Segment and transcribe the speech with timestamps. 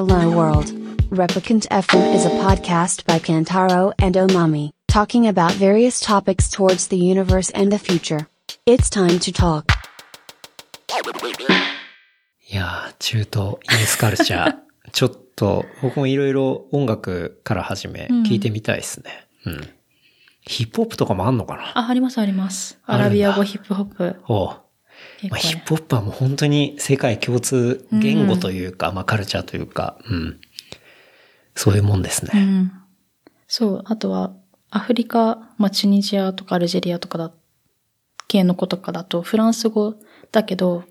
[0.00, 0.72] Hello World.
[1.10, 6.96] Replicant FM is a podcast by Kantaro and Omami, talking about various topics towards the
[6.96, 8.26] universe and the future.
[8.64, 9.66] It's time to talk.
[12.50, 14.56] いやー、中東インスカルチャー。
[14.90, 19.28] ちょっと、僕もいろいろ音楽から始め、聞いてみたいですね。
[19.44, 19.68] うん。
[20.40, 22.78] ヒップホップとかもあんのかなあ、ありますあります。
[22.86, 24.16] アラビア語ヒップホップ。
[24.28, 24.60] おう
[25.30, 25.38] まあ。
[25.38, 30.40] ヒップホップはもう本当に世界共通言語というか、まあカルチャーというか、うん。
[31.54, 32.32] そういうもんですね。
[32.34, 32.72] うん。
[33.46, 33.82] そう。
[33.86, 34.32] あとは、
[34.70, 37.32] アフリカ、まあ、チュニジアとかアルジェリアとかだ、
[38.28, 39.96] 系の子とかだと、フランス語
[40.30, 40.84] だけど、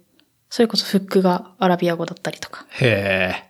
[0.49, 2.65] それこそフックがアラビア語だったりとか。
[2.71, 3.49] へえ。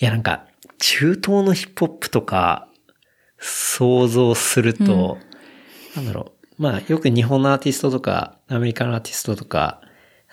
[0.00, 0.46] いやなんか、
[0.78, 2.68] 中東のヒップホップとか、
[3.38, 5.18] 想像すると、
[5.94, 6.62] なんだろう。
[6.62, 9.80] まあ、よく日本のアーティストとか、アメリカのアーティストとか、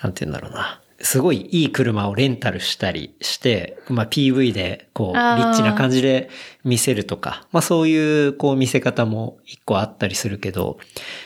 [0.02, 0.81] なんて言うんだろうな。
[1.02, 6.29] すごいいい車をレンタルしたりして、まあ PV でこう、リッチな感じで
[6.63, 10.79] 見せるとか、まあそういうこう見せ方も一個あったりするけど、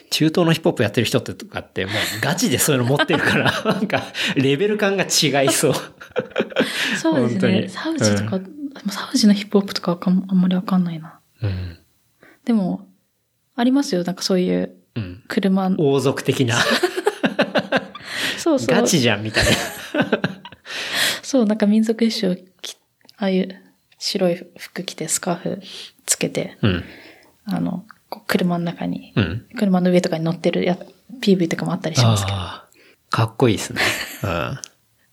[0.09, 4.02] 中東のヒップホップやってる人ってとかってもうガチでそういうの持ってるから、 なんか
[4.36, 5.73] レベル感が違いそう。
[7.00, 7.67] そうですね。
[7.70, 8.39] サウジとか、
[8.89, 11.20] サウジのヒップホップとかあんまりわかんないな。
[11.44, 11.78] うん。
[12.44, 12.88] でも、
[13.56, 14.04] ありますよ。
[14.04, 15.23] なんかそういううん。
[15.28, 15.72] 車。
[15.78, 16.56] 王族的な、
[18.50, 18.67] そうそう。
[18.75, 19.52] ガチじゃんみたいな。
[21.22, 22.75] そう、なんか民族衣装き、
[23.17, 23.61] ああいう
[23.97, 25.61] 白い服着てスカーフ
[26.05, 26.83] つけて、うん。
[27.45, 27.86] あの、
[28.27, 29.45] 車の中に、うん。
[29.58, 30.77] 車の上とかに乗ってるや
[31.22, 32.38] PV とかもあったりしますけど。
[33.09, 33.81] かっこいいですね。
[34.23, 34.59] うん。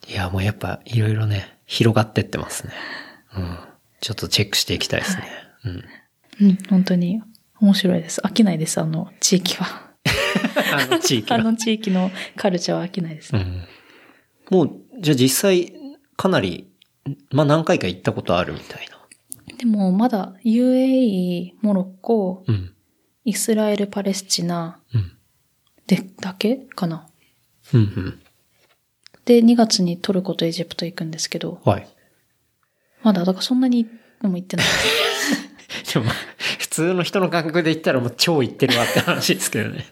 [0.09, 2.73] いや、もうやっぱいろいろね、広がってってますね。
[3.37, 3.59] うん。
[4.01, 5.25] ちょっとチェックしていきたいですね。
[5.65, 5.85] うん。
[6.41, 7.23] うん、本当に
[7.61, 8.21] 面白いです。
[8.21, 9.86] 飽きないです、あの地域は。
[10.75, 11.43] あの地域あは。
[11.45, 13.67] の地域のカルチャーは飽きないですね。
[14.51, 14.59] うん。
[14.59, 15.73] もう、じゃあ実際、
[16.17, 16.69] かなり、
[17.31, 19.57] まあ何回か行ったことあるみたいな。
[19.59, 22.73] でも、まだ UAE、モロッコ、うん。
[23.25, 25.13] イスラエル、パレスチナうん。
[25.87, 27.07] で、だけかな。
[27.75, 28.21] うんうん。
[29.25, 31.89] で、2月にトルコとエジプト行くんですけど、はい。
[33.03, 33.85] まだ、だからそんなに
[34.23, 34.67] でも行ってない。
[35.93, 36.07] でも、
[36.59, 39.85] 普通の人の感覚で言ったらもう超行ってるわって話ですけどね。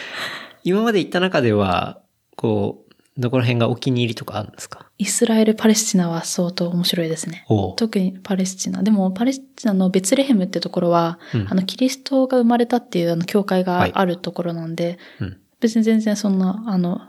[0.64, 2.00] 今まで行った中では、
[2.36, 4.86] こう、どこら辺がお気に入りとかあるんですか？
[4.98, 7.44] イスラエル、パレスチナは相当面白いですね。
[7.76, 8.82] 特にパレスチナ。
[8.82, 15.36] でも、パレスチナのベツレヘムってところは、うんあの、キリストが生まれたっていうあの、教会はいがあるところなんで、うん。
[15.60, 17.02] 別に全然そんな、あの、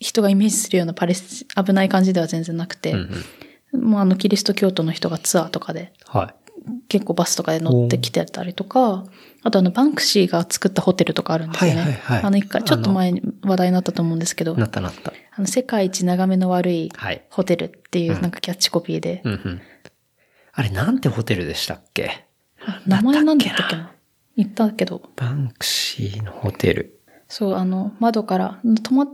[0.00, 3.24] 人がイメージするようなパレスチ、危ない感じでは全然なくて、うん
[3.72, 3.82] うん。
[3.84, 6.34] もうあの、キリスト教徒の人がツアーとかで、はい。
[6.88, 9.04] 結構バスとかで乗ってきてたりとか、
[9.42, 11.80] あとあの、バンクシーが作ったホテルとかあるんですよね。
[11.80, 15.12] はいはいはいあの、一回、ちょっと前に話題になったと思うんですけど、なったなった？
[15.34, 17.24] あの、世界一眺めの悪いはい。
[17.30, 19.60] ホテルっていうなんかキャッチコピーで、うんうん。
[20.52, 22.26] あれ、なんてホテルでしたっけ？
[22.66, 23.92] あ名前なんだったっけな？
[24.36, 27.00] 言ったけど、バンクシーのホテル。
[27.28, 29.08] そう、あの、窓から、泊まっ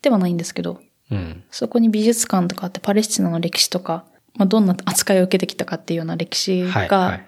[0.00, 0.80] てはないんですけど、
[1.10, 1.42] うん。
[1.50, 4.04] そこに美術館とかあってパレスチナの歴史とか、
[4.34, 7.20] まあ、どんな扱いを受けてきたかっていうような歴史が。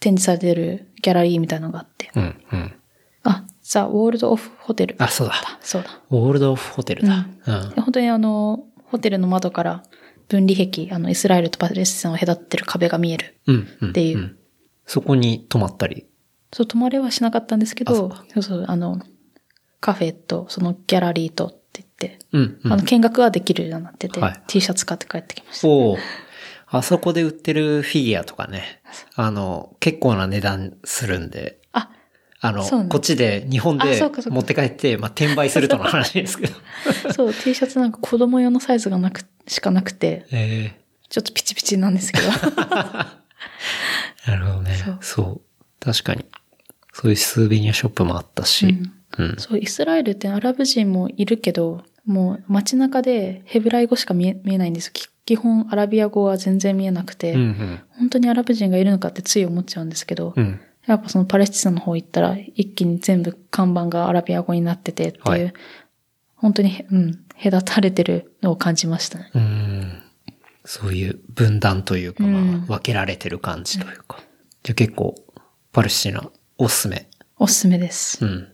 [0.00, 2.10] 展示されてるギャラリーみたいなのがあって。
[2.16, 2.42] うん。
[2.52, 2.72] うん。
[3.22, 4.96] あ、ザ・ウォールド・オフ・ホテル。
[4.98, 5.34] あ、そうだ。
[5.60, 6.00] そうだ。
[6.08, 7.26] オールドオフホテルだ。
[7.46, 7.74] うん。
[7.74, 9.82] で本当にあの、ホテルの窓から
[10.28, 13.36] 分離壁、あの、イスラエルとパレスチナを隔ってる壁が見える。
[13.46, 13.68] うん。
[13.82, 13.90] うん。
[13.90, 14.38] っていうん
[14.86, 16.06] そこに泊まったり？
[16.50, 19.02] そう、泊まれはしなかったんですけあそうど、そうそう、あの、
[19.80, 22.58] カフェとそのギャラリーとって言って、うん。
[22.64, 25.68] うんあの、見学はできるようになってて、はい T シャツ買って帰ってきました。
[26.72, 28.80] あそこで売ってるフィギュアとかね。
[29.16, 31.58] あの、結構な値段するんで。
[31.72, 31.90] あ、
[32.40, 36.54] あの、そうなんだこっちで日本あで持って帰って、まあ、転売するとの話ですけど。
[37.12, 42.28] そう、T シャツなんか子供用のサイズがなく、しかなくて、えちょっとピチピチなんですけど。
[42.28, 42.30] え
[44.30, 45.40] なるほどねそうそう。
[45.80, 46.24] 確かに。
[46.92, 48.78] そういうスーベニアショップもあったし。
[49.18, 49.34] うん。
[49.38, 54.92] そう、イスラエルってアラブ人もいるけど、もう街中でヘブライ語しか見え見えないんですよ。
[55.24, 57.80] き基本アラビア語は全然見えなくて、うんうん。
[57.98, 60.60] 本当にアラブ人がいるのかってつい思っちゃうんですけど、うん。
[60.86, 65.52] やっぱそのパレスチナの方行ったら一気に全部看板がアラビア語になっててっていう、はい
[66.40, 69.30] 本当に、うん、隔たれてるのを感じましたね。
[69.34, 70.02] うん。
[70.64, 74.18] そういう分断というか、まあうん、分けられてる感じというか。
[74.62, 75.14] じゃあ結構、
[75.72, 77.08] パレスチナ、おすすめ。
[77.38, 78.24] おすすめです。
[78.24, 78.48] うん。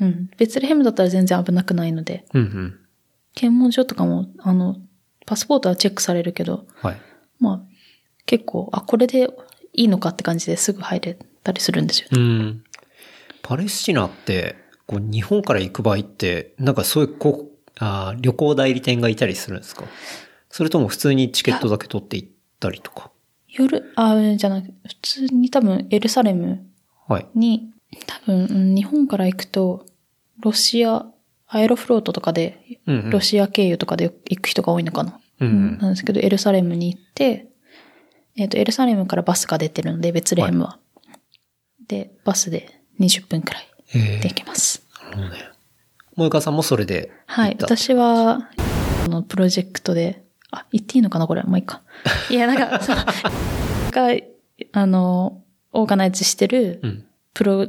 [0.00, 0.30] うん。
[0.36, 2.78] ベツレヘムだったら全然危なくないので、うんうん。
[3.34, 4.76] 検問所とかも、あの、
[5.26, 6.96] パスポートはチェックされるけど、はい。
[7.40, 7.60] まあ、
[8.24, 9.28] 結構、あ、これで
[9.72, 12.18] いいのかって感じですぐ入れたりするんですよね。
[12.18, 12.64] うん。
[13.42, 14.56] パレスチナって、
[14.86, 19.84] こう日本から行く場合って、なんかそういうこうあー旅行代理店がいたりするんですか？
[20.48, 22.28] それとも普通にチケットだけ取って行っ
[22.60, 23.10] たりとか？
[23.48, 26.64] 夜、あ、じゃなく普通に多分エルサレム
[27.08, 27.26] はい。
[27.34, 27.70] に、
[28.06, 29.86] 多分、うん日本から行くと、
[30.40, 31.06] ロシア、
[31.48, 35.20] アエロフロートとかで、ロシア経由とかで行く人が多いのかな。
[35.40, 37.48] うんうんなんですけど、エルサレムに行って、
[38.36, 40.78] えっ、と、エルサレムからバスが出てるので、ベツレヘムは。
[41.88, 44.86] で、バスで20分くらいえで行けます。
[45.04, 45.28] なるほど
[46.30, 46.40] ね。
[46.40, 47.56] さんもそれではい。
[47.60, 48.50] 私は、
[49.04, 51.42] このプロジェクトで、あ、言っていいのかなこれ。
[51.42, 51.82] もういいか。
[52.30, 52.96] いや、なんか、そう
[53.90, 54.08] が、
[54.72, 55.42] あの、
[55.72, 57.06] オーガナイズしてるうん。
[57.34, 57.66] プロ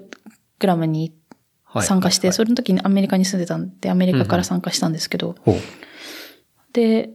[0.60, 1.14] グラムにはい
[1.82, 5.56] 参加して、はいそれの時にアメリカに住んでたんで、アメリカから参加したんですけど、ほう。
[6.74, 7.12] で、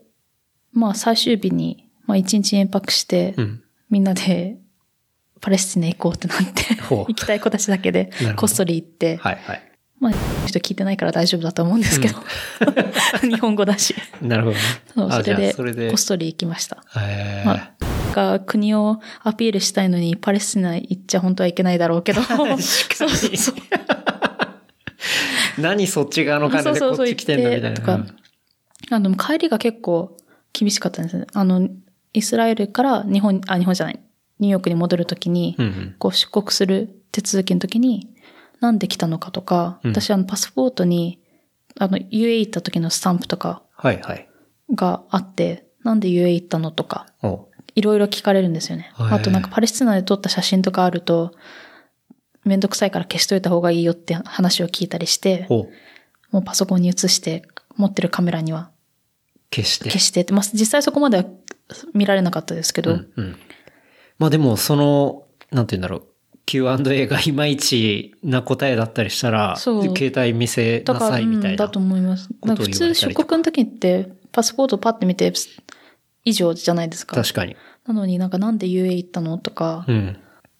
[0.72, 3.62] まあ最終日に、まあ一日延泊して、うん。
[3.90, 4.56] みんなで
[5.42, 9.72] パレスチナ行こうってなって、 行きたい子たちだけでこっそり行って、はいはい。
[10.00, 10.12] まあ
[10.46, 12.16] 人聞いてないから大丈夫だと思うんですけど、
[13.28, 13.94] 日本語だし。
[14.20, 14.60] なるほどね。
[14.94, 16.82] そう、あそれで、それでこっそり行きました。
[16.96, 17.72] えーまあ、
[18.14, 22.22] が国をアピールしたいのに、パレスチナ行っちゃ本当はいけないだろうけど。
[22.22, 23.54] そうそうそう。
[25.58, 27.76] 何そっち側の金でこっち来てんだみたいな。
[27.76, 28.06] とか、
[28.90, 30.16] あの、帰りが結構
[30.52, 31.26] 厳しかったんですね。
[31.32, 31.68] あの、
[32.12, 34.00] イスラエルから日本、あ、日本じゃない、
[34.38, 35.94] ニューヨークに戻るときに、うんうん。
[35.98, 38.08] こう出国する手続きの時に、
[38.60, 41.18] なんで来たのかとか、うん私あのパスポートに、
[41.78, 44.28] あの UAE 行った時のスタンプとかはいはい。
[44.74, 48.92] があって、なんで UAE 行ったのとか、おいろいろ聞かれるんですよね。
[48.96, 51.32] あとなんかパレスチナで撮った写真とかあると、
[52.44, 55.46] めんどくさいから消しといた方がいいよって話を聞いたりして。
[56.30, 57.42] もうパソコンに映して、
[57.76, 58.70] 持ってるカメラには
[59.54, 59.84] 消して。
[59.90, 61.24] 消してって、まあ実際そこまでは
[61.94, 63.36] 見られなかったですけど、うんうん。
[64.18, 66.06] まあでも、その、なんて言うんだろう。
[66.44, 71.50] Q&A がいまいちな答えだったりしたら、携帯見せなさいみたいな。
[71.50, 72.28] うんだと思います。
[72.42, 75.32] なんか普通出国の時って、パスポートパッて見て、
[76.24, 77.16] 以上じゃないですか。
[77.16, 77.56] 確かに。
[77.86, 80.16] なのになんかなんで UA 行ったのとか、いうん。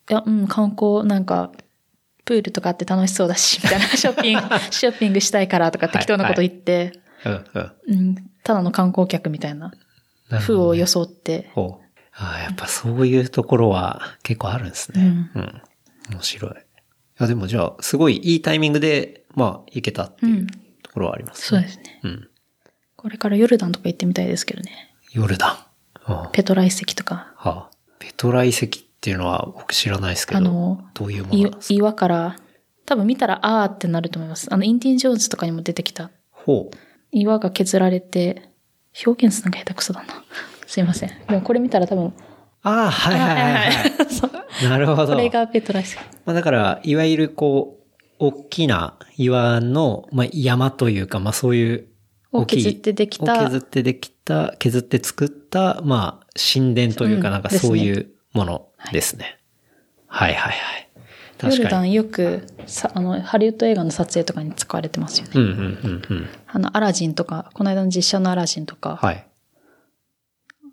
[0.08, 1.52] や、うん、観光、なんか、
[2.24, 7.72] プールとかあって楽しそうだし、みたいな、 ショッピング、ショッピングしたいからとか適当なこと言って、うんうん。
[7.88, 9.72] うん、ただの観光客みたいな、
[10.30, 11.84] 風を装って、ほう。
[12.14, 15.30] ああ、やっぱそういうところは結構あるんですね。
[15.34, 15.62] うんうん。
[16.10, 16.52] 面白い。
[16.52, 16.54] い
[17.18, 21.58] や、でもじゃあ、すごいいいタイミングで、まあ、行けたっていううんところはありますね。
[21.58, 22.00] そうですね。
[22.02, 22.28] うん。
[22.96, 24.94] これからヨルダンとか行ってみたいですけどね。
[25.12, 26.12] ヨルダン。
[26.12, 31.74] はあ、ペトラ遺跡とか、はあ、ペトラ遺跡っていうのは僕知らないですけど、あのどういうものいなんですか？
[31.74, 32.36] 岩から、
[32.86, 34.46] 多分見たらあーってなると思います。
[34.48, 36.76] あの、インディ・ン・ジョーンズとかにも出てきたほう。
[37.10, 38.50] 岩が削られて、
[39.04, 40.22] 表現するのが下手くそだな。
[40.68, 41.08] すいません。
[41.28, 42.12] でもこれ見たら多分、
[42.62, 43.70] ああ、はいはいはい、は
[44.66, 44.68] い。
[44.68, 45.14] なるほど。
[45.14, 45.96] これがペトラ遺跡。
[46.24, 47.80] まあ、だから、いわゆるこ
[48.20, 51.88] う、大きな岩の、まあ、山というか、まあ、そういう
[52.30, 59.38] を大きい削ってできたを削ってできた、削って作った、まあ、神殿というか、うんなんかそういうものですね。
[60.06, 60.88] はい、はい、はい
[61.50, 61.80] ヨルダ。
[61.80, 65.32] ンよく、さ、あの、ハリウッド映画の撮影とかに使われてますよね。
[65.34, 66.28] うん、うん、うん、うん。
[66.46, 69.26] あの、アラジンとか、この間の実写のアラジンとか、はい。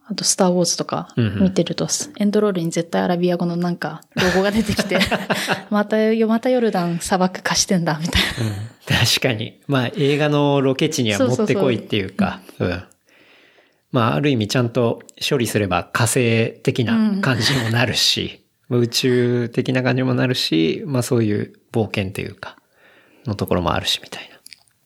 [0.05, 4.99] あと、スター・ウォーズとかうんうん見てると、エンドロールに絶対アラビア語のなんか、ロゴが出てきて、
[5.69, 5.97] また、
[6.27, 8.21] またヨルダン砂漠化してんだ、みたい
[8.89, 8.99] な。
[9.05, 9.61] 確かに。
[9.67, 12.83] まあ、映画のロケ地には持ってこいっていうか、うん。
[13.91, 22.57] まあ、ある意味ちゃんと処理すれば火星的な感じにもなるし、ま あ宇宙的な感じにもなるし、まあそういう冒険っていうか、
[23.25, 24.39] のところもあるしみたいな。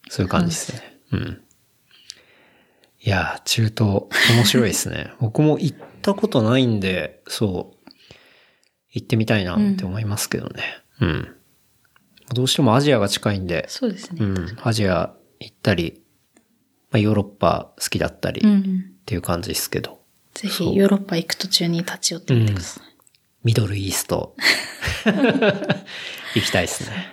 [0.10, 1.00] そういう感じですね。
[1.12, 1.42] うん。
[3.02, 5.12] いやー、中東、面白いですね。
[5.20, 7.90] 僕も行ったことないんで、そう、
[8.92, 10.64] 行ってみたいなって思いますけどね。
[11.02, 11.36] うん。
[12.34, 14.24] どうしてもアジアが近いんで、そうですね。
[14.24, 16.02] うん、アジア行ったり、
[16.92, 18.93] まあ、ヨーロッパ好きだったりっうん。
[19.06, 20.00] ていう感じですけど、
[20.34, 22.84] ぜひ、ヨーロッパ行く途中に立ち寄ってみてください。
[23.44, 24.36] ミドルイースト
[26.36, 27.08] 行きたいですね。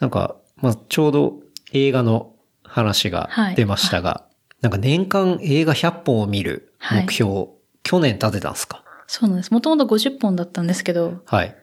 [0.00, 1.34] なんか、まあ、ちょうど
[1.72, 4.24] 映画の話が出ましたが、
[4.62, 7.46] なんか年間映画100本を見る目標、
[7.82, 8.82] 去年立てたんですか？
[9.06, 9.50] そうなんです。
[9.52, 11.56] もともと50本だったんですけど、はい。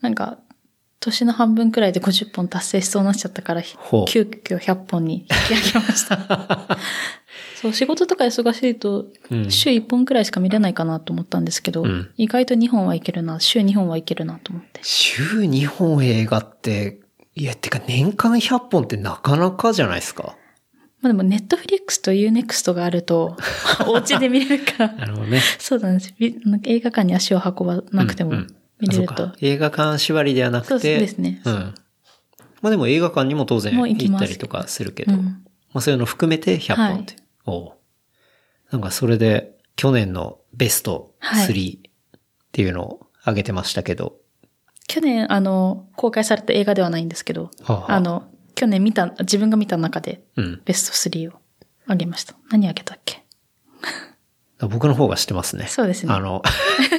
[0.00, 0.38] なんか、
[1.00, 6.16] 年の半分くらいで50本達成しそうになっちゃったから、急遽100本に引き上げました。
[7.60, 14.80] そう、仕事とか忙しいとう、ん週1本くらいしか見れないかなと思ったんですけど、うん意外と2本はいけるな、週2本はいけるなと思って。
[14.82, 17.00] 週2本映画って、
[17.34, 20.36] いや、てか年間100本ってなかなかじゃないですか？
[21.00, 23.36] まあでも、ネットフリックスと UNEXT があると、
[23.86, 25.40] お家で見れるから、なるほどね。
[25.58, 26.12] そうなんです。
[26.18, 28.46] 映画館に足を運ばなくてもうんうん
[28.80, 29.34] 見れるとあそうか。
[29.40, 30.98] 映画館縛りではなそうくて。
[30.98, 31.54] ですねうん。
[32.62, 35.24] まあでも映画館にも当然行ったりとかするけど、うん
[35.72, 37.14] まあそういうの含めて100本って。
[37.46, 37.72] おう
[38.70, 44.16] なんかそれで去年のベスト3、はいっていうのを挙げてましたけど。
[44.88, 50.62] 去年、あの、公開された映画ではないんですけど、はあはああの、去年見た、自分が見た中で、うん。
[50.64, 51.38] ベスト3を
[51.86, 52.34] あげました。
[52.50, 53.24] 何あげたっけ？
[54.66, 55.66] 僕の方が知ってますね。
[55.68, 56.42] そうですねあの、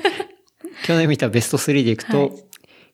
[0.86, 2.32] 去年見たベスト3でいくと、はい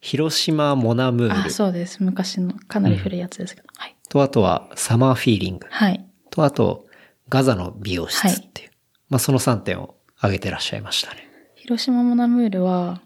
[0.02, 2.04] 広島モナムーあ、ルそうです。
[2.04, 3.68] 昔の、かなり古いやつですけど。
[3.76, 3.96] はい。
[4.08, 6.06] と、あとはサマーフィーリングはい。
[6.30, 6.86] と、あと
[7.30, 8.70] ガザの美容室っていう。
[9.10, 11.28] まあその3点を挙げてらっしゃいましたね。
[11.56, 13.02] 広島モナムールは、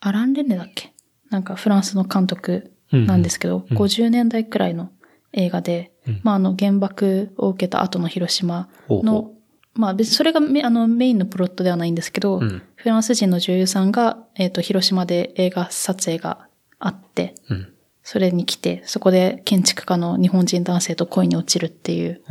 [0.00, 0.92] アラン・レネだっけ？
[1.30, 3.76] なんかフランスの監督なんですけど、うん。
[3.76, 4.90] 50年代くらいの
[5.32, 6.20] 映画で、うん。
[6.22, 9.34] まああの原爆を受けた後の広島ほうの、ほ
[9.74, 12.62] まあ別にそれがメあのメインのプロットではないんですけど、うん。
[12.74, 17.69] フランス人の女優さんが、えっ、と、広島で映画撮影があって、うん。
[18.02, 22.22] それに来て、そこで建築家の日本人男性と恋に落ちるっていう。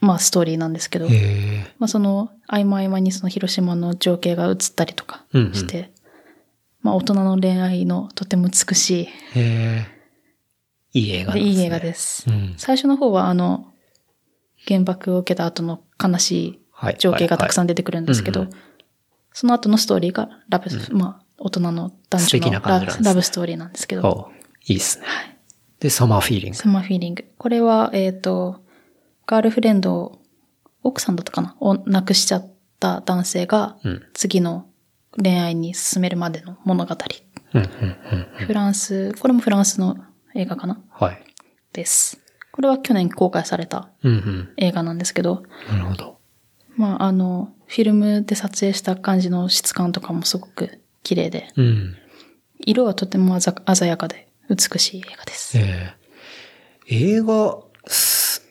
[0.00, 1.08] まあストーリーなんですけど。
[1.78, 5.92] まあその合間合間にその広島の情景が映ったりとかうんうんして、
[6.82, 9.86] まあ大人の恋愛のとても美しへえ。
[10.92, 11.50] いい映画ですね。
[11.50, 12.24] い、いい映画です。
[12.28, 12.54] うん。
[12.56, 13.72] 最初の方はあの、
[14.66, 16.96] 原爆を受けた後の悲しいはい。
[16.98, 17.64] 情景がたくさん。
[17.64, 18.50] ん出てくるんですけど、はい
[19.32, 24.30] その後のストーリーがラブ、まあ大人の男女のラ感じなんですねラブストーリーなんですけど。
[24.70, 25.06] いいですね。
[25.80, 26.56] で、サマーフィーリング。
[26.56, 27.24] サマーフィーリング。
[27.38, 28.62] これは、えっ、と、
[29.26, 30.22] ガールフレンドを、
[30.82, 32.48] 奥さんだったかなを亡くしちゃっ
[32.78, 34.02] た男性が、うん。
[34.14, 34.68] 次の
[35.20, 36.96] 恋愛に進めるまでの物語。
[37.52, 37.68] うん、うん、
[38.40, 38.46] うん。
[38.46, 39.96] フランス、これもフランスの
[40.34, 40.80] 映画かな？
[40.88, 41.24] はい。
[41.72, 42.20] です。
[42.52, 44.48] これは去年公開されたうん、うん。
[44.56, 46.18] 映画なんですけど、なるほど。
[46.76, 51.96] まあ、あの、フィルムで撮影した感じの質感とかもすごく綺麗で、うん。
[52.60, 55.56] 色はとても鮮鮮やかで美しい映画です。
[55.58, 56.00] ええ
[56.92, 58.42] 映画、す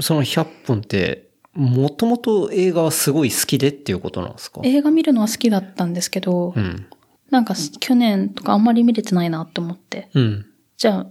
[0.00, 4.62] その100本って、もともと映画はすごい好きでっていうことなんですか？
[4.64, 6.86] 映画見るのは好きだったんですけど、うん。
[7.30, 10.46] なんか去年とかあんまり見れてないなと思って、うん。
[10.76, 11.06] じゃあ、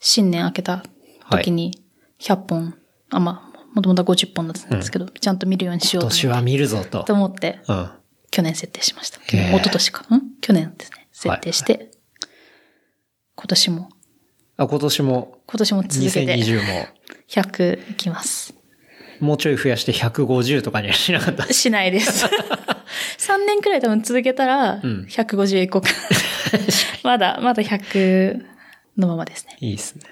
[0.00, 0.84] 新年明けた
[1.30, 1.80] 時に
[2.18, 2.74] 100本、
[3.10, 7.06] あ、まあ、もともとは50本だったんですけど、ちゃんと見るようにしようと思っ今年は見るぞとて。
[7.06, 7.14] と。
[7.14, 7.90] 思って、うん。
[8.30, 9.20] 去年設定しました。
[9.20, 10.16] 一昨年か？
[10.16, 10.22] ん？
[10.40, 11.08] 去年ですね。
[11.12, 11.92] 設定して、
[13.36, 13.88] 今年も、
[14.56, 16.86] あ、今年も、今年も続けて2020も、
[17.28, 18.54] 100いきます。
[19.20, 21.52] もうちょい増やして150とかにはしなかった。
[21.52, 22.26] しないです。
[23.18, 25.88] 3年くらい多分続けたら、ん150いこうか。
[27.02, 28.44] まだ、まだ100
[28.96, 29.56] のままですね。
[29.60, 30.02] いいですね。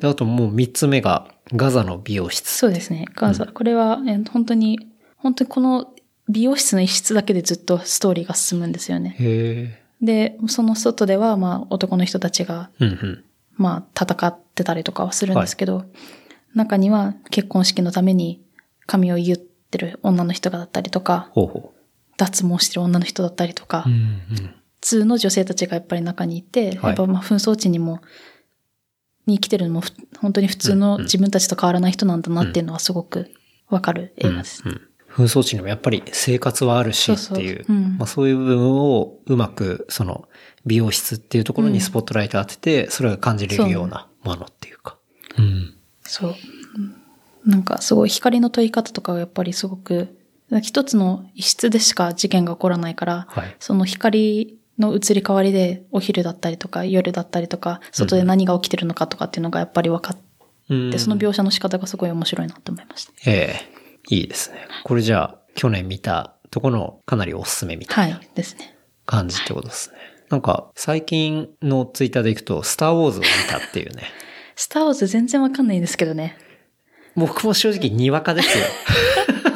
[0.00, 2.48] であともう3つ目が、ガザの美容室。
[2.52, 3.06] そうですね。
[3.14, 3.46] ガザ。
[3.46, 4.78] これは、えー本当に、
[5.16, 5.92] 本当にこの
[6.28, 9.16] 美容室の一室だけでずっとストーリーが進むんですよね。
[9.18, 9.87] へえ。
[10.02, 13.24] で、その外では、まあ、男の人たちが、うんうん。
[13.56, 15.84] まあ、戦ってたりとかはするんですけど、
[16.54, 18.40] 中には結婚式のために
[18.86, 21.74] 髪を言ってる女の人がだったりとか、ほうほ
[22.16, 23.90] 脱毛してる女の人だったりとか、う。
[23.90, 24.36] うんうん。
[24.36, 28.00] 普通の女性たちがやっぱり中にいて、はいやっぱまあ紛争地にも、
[29.26, 33.30] に来てるのもふ本当に普通の自分たちと変わらない人なんだなっていうのはすごく
[33.68, 34.62] わかる映画です。
[34.64, 34.87] うん。
[35.18, 37.64] 紛争地にもやっぱり生活はあるしってそういう、
[37.98, 40.28] まあそういう部分をうまく、その、
[40.64, 44.96] 美容室っていうところにスポットライト当てて、それが感じれるようなものっていうか。
[45.36, 45.74] うん。
[46.04, 46.30] そう。
[46.30, 46.32] う
[46.80, 46.94] ん
[47.46, 50.18] なんかすごい光の問い方とかがやっぱりすごく、
[50.62, 60.22] 一つの一室でしか事件が起こらないから、はいその光の移り変わりでお昼だったりとか夜だったりとか、外で何が起きてるのかとかっていうのがやっぱり分かって、
[60.70, 63.12] うんその描写の仕方がすごい面白いなと思いました。
[63.24, 63.77] ええ
[64.08, 64.66] いいですね。
[64.84, 68.76] これじゃあ、去年見たとこのかなりおすすめみたいなはい、ですね。
[69.06, 69.96] 感じってことですね。
[70.30, 74.04] なんか、最近のツイッターでいくと、スターウォーズを見たっていうね。
[74.56, 76.36] スターウォーズ全然わかんないんですけどね。
[77.14, 78.64] 僕も正直にわかですよ。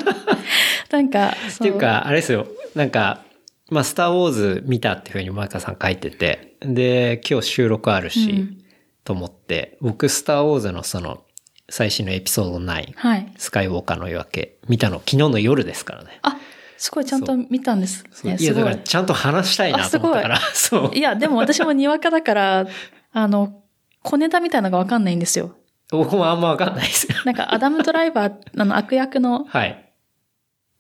[0.91, 2.47] なんか、っそていうか、あれですよ。
[2.75, 3.25] なんか、
[3.71, 8.63] まあ、スターウォーズ見たっていうふうにマイカさん書いてて、で、今日収録あるし、うん
[9.05, 11.25] と思って、僕、スターウォーズのその、
[11.73, 13.33] 最新のエピソード9、はい。
[13.39, 16.19] スカイウォーカーの夜明け、見たの昨日の夜ですからね。
[16.21, 16.37] あ、
[16.77, 18.37] すごいちゃんと見たんですね。
[18.39, 18.77] いや、すごいだから。
[18.77, 21.01] ちゃんと話したいなと思ったから、そうい。
[21.01, 22.67] や、でも私もにわかだから、
[23.15, 23.63] あの、
[24.03, 25.57] 小ネタみたいなのがわかんないんですよ。
[25.91, 27.17] 僕もあんまわかんないですよ。
[27.25, 29.95] なんか、アダム・ドライバー、あの、悪役の、はい。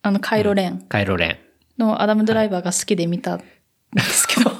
[0.02, 1.40] あの、カイロ・レンカイロレ
[1.78, 3.38] のアダム・ドライバーが好きで見たん
[3.94, 4.54] ですけど、ン。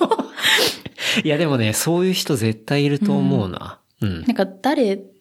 [1.25, 3.81] いや、でもね、そういう人絶対いると思うな。
[4.01, 4.23] うん。
[4.23, 5.12] なんか、誰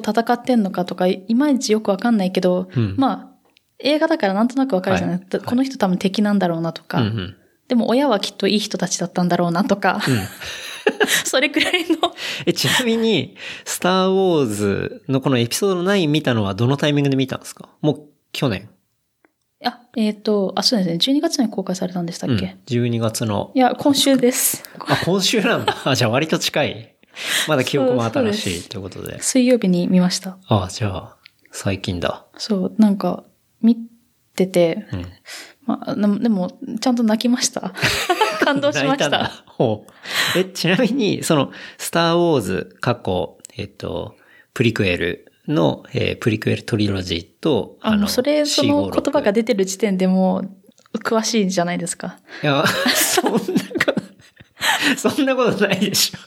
[0.00, 7.36] と戦ってんのかとか、いまいちよくわかんないけど、うんまあ、映画だからなんとなくわかるじゃない、はいこの人多分敵なんだろうなとか、うんうん。
[7.68, 10.18] でも親はきっといい人たちだったんだろうなとか、うん。
[11.24, 12.14] それくらいの、
[12.46, 17.68] え、ちなみに、スターウォーズのこのエピソード9見たのはどのタイミングで見たんですか？
[17.80, 18.00] もう
[18.32, 18.68] 去年。
[19.64, 20.96] あ、えっ、と、あ、そうですね。
[20.96, 23.58] 12月に公開されたんでしたっけ、うん、12月のい。
[23.58, 24.62] や、今週です。
[24.78, 25.74] あ、今週なんだ。
[25.84, 26.93] あ、じゃあ割と近い。
[27.48, 29.20] まだ記憶も新しいということで。
[29.22, 30.38] 水曜日に見ました。
[30.48, 31.16] あ、じゃあ、
[31.52, 32.26] 最近だ。
[32.36, 33.24] そう、なんか、
[33.60, 33.76] 見
[34.34, 35.06] てて、うん。
[35.66, 37.72] まあ、でも、ちゃんと泣きました。
[38.44, 39.32] 感動しましたた。
[40.36, 44.16] え、ちなみに、その、スターウォーズ過去、えっと、
[44.52, 52.18] プリクエルの、えープリクエルトリロジーと、あ、もうそれ、その言葉が出出てる時点でもう、詳しいじゃないですか。
[52.42, 53.40] いや、そんなこ
[54.96, 56.18] と、そんなことないでしょ。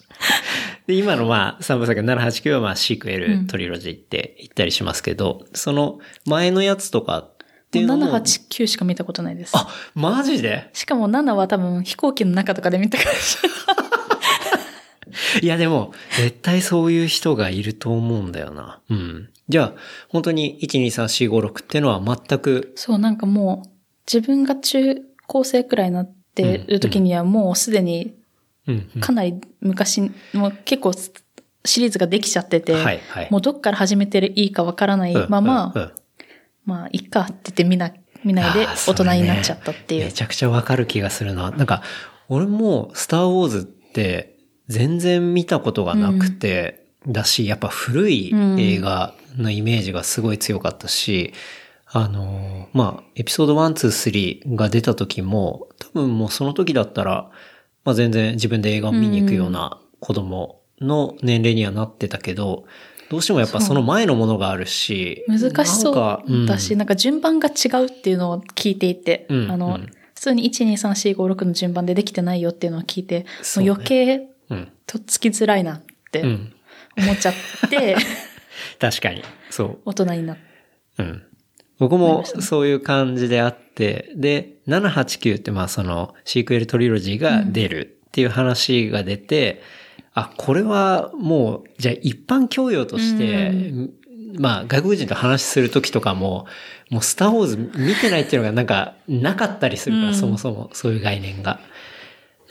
[0.87, 7.35] で、今のまあ、3部作789はまあ、シークエルトリロジーって言ったりしますけど、その前のやつとかっ
[7.69, 8.05] ていうのも。
[8.07, 9.51] 7、8、9しか見たことないです。
[9.55, 10.69] あ、マジで？
[10.71, 13.11] しかも7は多分飛行機の中とかで見たから。
[15.41, 18.79] いやでも、絶対そういう人がいると思うんだよな。
[18.89, 19.29] うん。
[19.49, 19.73] じゃあ、
[20.07, 23.69] 本当に1,2,3,4,5,6っていうのは全く、そう、なんかもう、
[24.11, 28.13] 自分が中高生くらいになってる時にはもうすでにうん、うん
[28.99, 30.01] かなり昔、
[30.33, 30.93] もう結構
[31.65, 35.91] シリーズができちゃってて、はいはいもうどっから始めていいかわからないまま、うんうんうん
[36.67, 37.93] まあ、いっかって言って見な、
[38.25, 40.05] 見ないで大人になっちゃったっていう。
[40.05, 41.49] めちゃくちゃわかる気がするな。
[41.51, 41.81] なんか、
[42.27, 51.33] 俺もスターウォーズって全然見たことがなくて、だし、やっぱ古い映画のイメージがすごい強かったし、
[51.85, 57.31] あのー、まあ、エピソード1、2、3が出た時も、多分もうその時だったら、
[57.87, 62.65] まあ全然自分で映画を見に行くような子供の年齢にはなってたけど、
[63.09, 73.25] どうしてもやっぱその前のものがあるし、難しそうだし、なんか順番が違うっていうのを聞いていて、うんあの、うん普通に1、2、3、4、5、6の順番でできてないよっていうのを聞いて、ね
[73.57, 74.71] もう余計うん。
[74.87, 76.53] とっつきづらいなってうん。
[76.97, 77.33] 思っちゃっ
[77.69, 77.95] て、
[78.81, 79.23] 確かに。
[79.51, 79.79] そう。
[79.85, 80.43] 大人になって。
[80.97, 81.23] うん。
[81.79, 89.61] 僕もそういう感じであって、で、789ってまあそのシークエルトリロジーが出るっていう話が出て、
[90.13, 93.51] あ、これはもう、じゃあ一般教養として、
[94.39, 96.47] まあ外国人と話するときとかも、
[96.89, 101.59] もうスターウォーズ見てないっていうのがなんかなかったりするから、うんそもそもそういう概念が。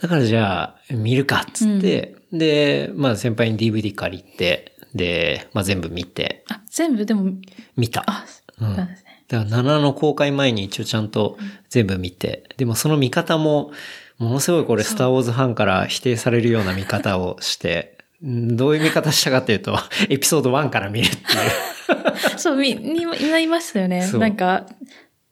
[0.01, 7.05] だからじゃあ見るかっつって、で、まあ先輩に DVD 借りて、で、まあ全部見て、あ、全部？
[7.05, 7.31] でも、
[7.75, 8.03] 見た。
[8.07, 9.06] あ、そうなんですね。
[9.27, 11.37] だから7の公開前に一応ちゃんと
[11.69, 13.71] 全部見て、でもその見方も、
[14.17, 19.77] ものすごいこれスターウォーズファンから否定されるような見方をして、んどういう見方したかっていうと、
[20.09, 22.37] エピソード1から見るっていう。
[22.39, 24.65] そう、み、に、なりますよねなんか、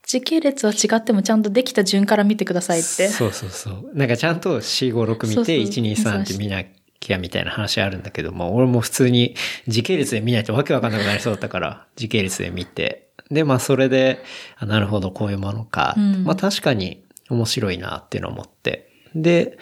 [0.06, 3.08] 時系列は違ってもちゃんとできた順から見てくださいって。
[3.08, 3.98] そうそうそう。
[3.98, 6.64] なんかちゃんと4、5、6見て、1、2、3って見な
[7.00, 9.36] きゃみたいな話あるんだけども、俺も普通に
[9.68, 13.05] 時系列で見ないとわけわかんなくなりそうだったから、時系列で見て。
[13.32, 14.24] で、まあそれで、
[14.58, 15.96] あなるほど、こういうものか。
[15.98, 18.90] うんまあ確かに面白いなっていうのを思って。
[19.16, 19.58] で、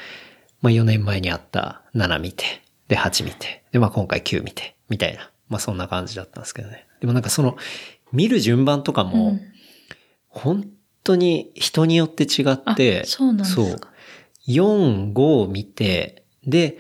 [0.61, 2.45] まあ4年前にあった7見て、
[2.87, 5.29] で8見て、でまあ今回9見て、みたいな。
[5.49, 6.87] まあそんな感じだったんですけどね。
[6.99, 7.57] でもなんかその、
[8.11, 9.41] 見る順番とかも、うん
[10.35, 10.67] 本
[11.03, 13.79] 当に人によって違って、あそうなんですかそう
[14.47, 16.79] 4、5を見て、で、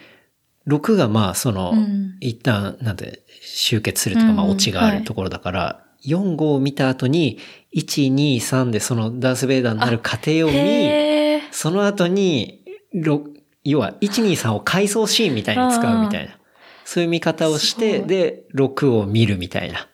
[0.67, 7.39] 6がまあその、うん一旦、なんて、集結するとか、まあうんオチがあはいるところだから、4、5を見た後に、
[7.75, 12.63] 1、2、3でそのダース・ベイダーになる過程を見、その後に、
[12.93, 13.23] ろ
[13.63, 16.37] 要は、1、2、3を回想シーンみたいに使うみたいな。
[16.85, 19.79] そういう見方をして、で、6を見るみたいな。
[19.79, 19.85] へ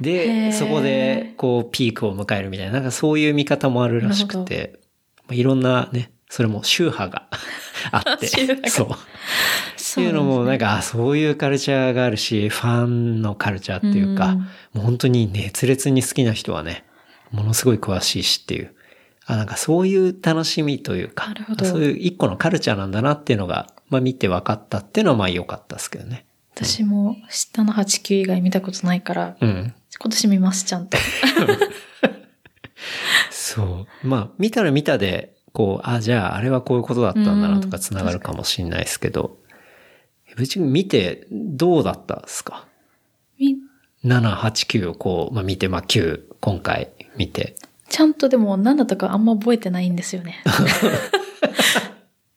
[0.00, 0.52] で、ー。
[0.52, 4.78] そこで、こう、ピークを迎えるみたいな、なんかそういう見方もあるらしくて、
[5.26, 7.28] まあいろんなね、それも宗派が
[7.92, 8.26] あって、
[8.70, 8.88] そう。
[8.88, 16.86] っていうのも、なんか、あそういうカルチャーがあるし、ファンのカルチャーっていうか、うんもう本当に熱烈に好きな人はね、
[17.32, 18.72] ものすごい詳しいしっていう。
[19.26, 26.24] あ、なんかそういう楽しみというか、そういう一個のカルチャーなんだなっていうのが、まあ見て分かったっていうのはまあ良かったですけどね。
[26.54, 29.74] 私も下の8、9以外見たことないから、うん。
[30.00, 30.96] 今年見ます、ちゃんと。
[33.30, 34.08] そう。
[34.08, 39.38] まあ、見たら見たで、こう、あ、じゃあ、あれはこういうことだったんだなとかうん繋がるかもしれないですけど、
[40.36, 42.66] 別に見てどうだったんですか？
[43.38, 43.56] み
[44.04, 47.54] ?7、8、9をこう、まあ見て、まあ9、今回見て。
[47.88, 50.42] ちゃんとでも何だったかあんま覚えてないんですよね。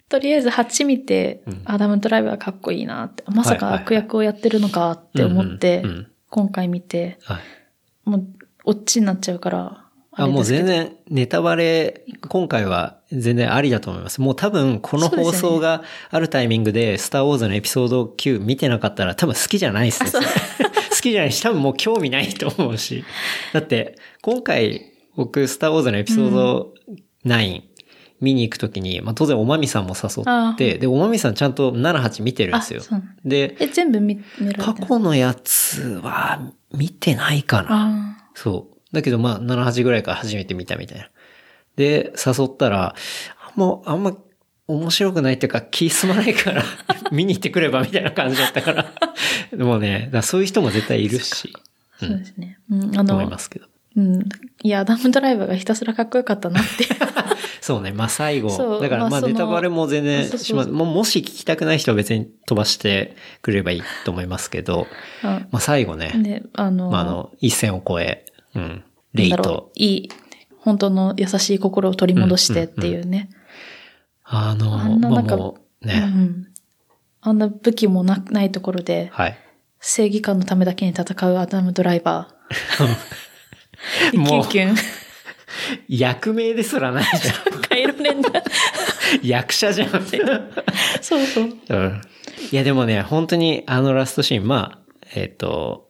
[0.09, 5.83] とりあえず8見て、うんアダム・ドライバーかっこいいなって、まさか悪役をやってるのかって思って
[6.29, 8.09] 今回見て、はい。
[8.09, 8.27] もう、
[8.65, 9.84] オッチになっちゃうから、
[10.15, 10.75] あ、もう全然。
[10.87, 14.21] 然、ネタバレ、今回は全然ありだと思います。
[14.21, 20.21] もう多分、この放送があるタイミングで、スターウォーズのエピソード9見てなかったら多分好きじゃないですよ。
[20.89, 23.03] 好きじゃないし、多分もう興味ないと思うし。
[23.53, 26.73] だって、今回、僕、スターウォーズのエピソード
[27.25, 27.61] 9
[28.21, 32.81] 見に行くときに、まあ当然おまみさんも誘って、で、おまみさんちゃんと7、8見てるんですよ。
[33.23, 36.39] で、え、全部見、見られて過去のやつは
[36.73, 37.67] 見てないかな。
[37.69, 38.74] あそう。
[38.95, 41.09] だけどまあ、7、8ぐらいから初めて見たみたいな。
[41.75, 42.95] で、誘ったら、
[43.37, 44.15] あんま、あんま
[44.67, 46.63] 面白くないっていうか気進まないから
[47.11, 48.85] 見に行ってくればみたいな感じだったから。
[49.55, 52.57] でもね、そういう人も絶対いるし、あ、そうですね。
[52.71, 53.67] うん、あのと思いま、すけど。
[53.95, 54.29] うん。
[54.63, 56.85] いや、アダムドライバーがひたすらかっこよかったなって。
[57.61, 60.69] そうね、まあ最後だからまあネタバレも全然します。
[60.69, 64.85] もうもし聞きたくない人は別に飛ばしてくれればいいと思いますけど、
[65.23, 68.83] あまあ最後ね、で、あの、まああの、一線を越え、うん、
[69.15, 70.09] レイとう、いい、
[70.59, 73.29] 本当の優しい心を取り戻してっていうね。
[74.23, 76.47] あの、あんななんかまあもううね、ん。
[77.21, 79.37] あんな武器もなないところで、はい。
[79.79, 84.11] 正義感のためだけに戦うアダムドライバー。
[84.11, 84.75] キもうュンキュン。
[85.87, 87.33] 役名ですらないじゃ
[87.67, 88.21] カイロレン。
[89.23, 89.89] 役者じゃん。
[91.01, 91.57] そうそう。
[91.69, 92.01] うん。
[92.51, 95.89] いやでもね、本当にあのラストシーン、まあ、えっ、と、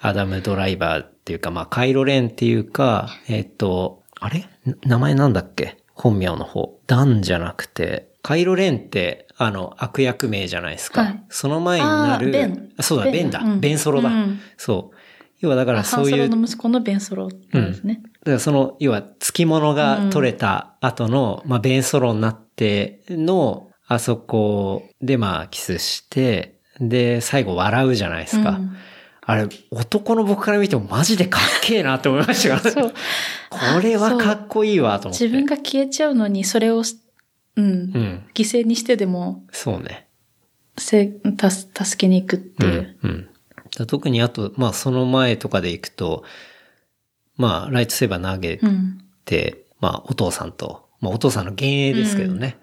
[0.00, 4.48] アダムドライバーっていうか、まあ、カイロレンっていうか、えっ、と、あれ？
[4.64, 5.76] な名前なんだっけ？
[5.92, 6.80] 本名の方。
[6.86, 11.02] ダンじゃなくて、カイロレンって、あの、悪役名じゃないですか。
[11.02, 12.30] はいその前になる。
[12.30, 13.40] ベンあそうだ、ベンだ。
[13.40, 14.08] うんベンソロだ。
[14.08, 14.96] うんそう。
[15.40, 18.00] 要はだからハンソロそういう、の息子のベンソロですね。
[18.20, 28.52] だからその、要は、付き物が取れた後の、まあ、ベンソロになっての、あそこで、まあ、キスして、で、最後笑うじゃないですか。
[28.52, 28.76] うん
[29.30, 32.58] あれ、男の僕から見てもマジでかっけえなって思いました。
[32.64, 35.24] これはかっこいいわと思って。
[35.26, 36.82] 自分が消えちゃうのに、それを、
[37.56, 38.26] うん、うん。
[38.32, 40.08] 犠牲にしてでも、そうね。
[40.78, 42.80] せ、たす、助けに行くってういう。
[42.80, 42.96] ん。
[43.02, 43.28] うん。
[43.76, 46.24] だ特にあと、まあ、その前とかで行くと、
[47.36, 49.04] まあ、ライトセーバー投げうん。
[49.26, 52.56] て、まあ、お父さんと、まあ、お父さんの幻影ですけどね。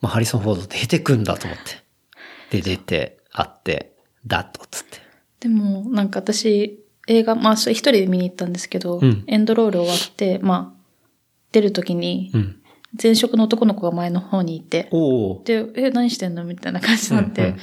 [0.00, 1.58] まあ、ハリソン・フォード出てくんだと思っ
[2.50, 2.62] て。
[2.62, 3.92] で、出て、会って、
[4.26, 5.07] だっと、つって。
[5.40, 10.82] でも、なんか私、映画、まあ、それ一人で見に行ったんですけど、うんエンドロール終わって、まあ、
[11.52, 12.54] 出るときにう、ん。
[13.00, 15.42] 前職の男の子が前の方にいて、おお。
[15.44, 16.44] で、え、何してんの？
[16.44, 17.58] みたいな感じになって、うんうん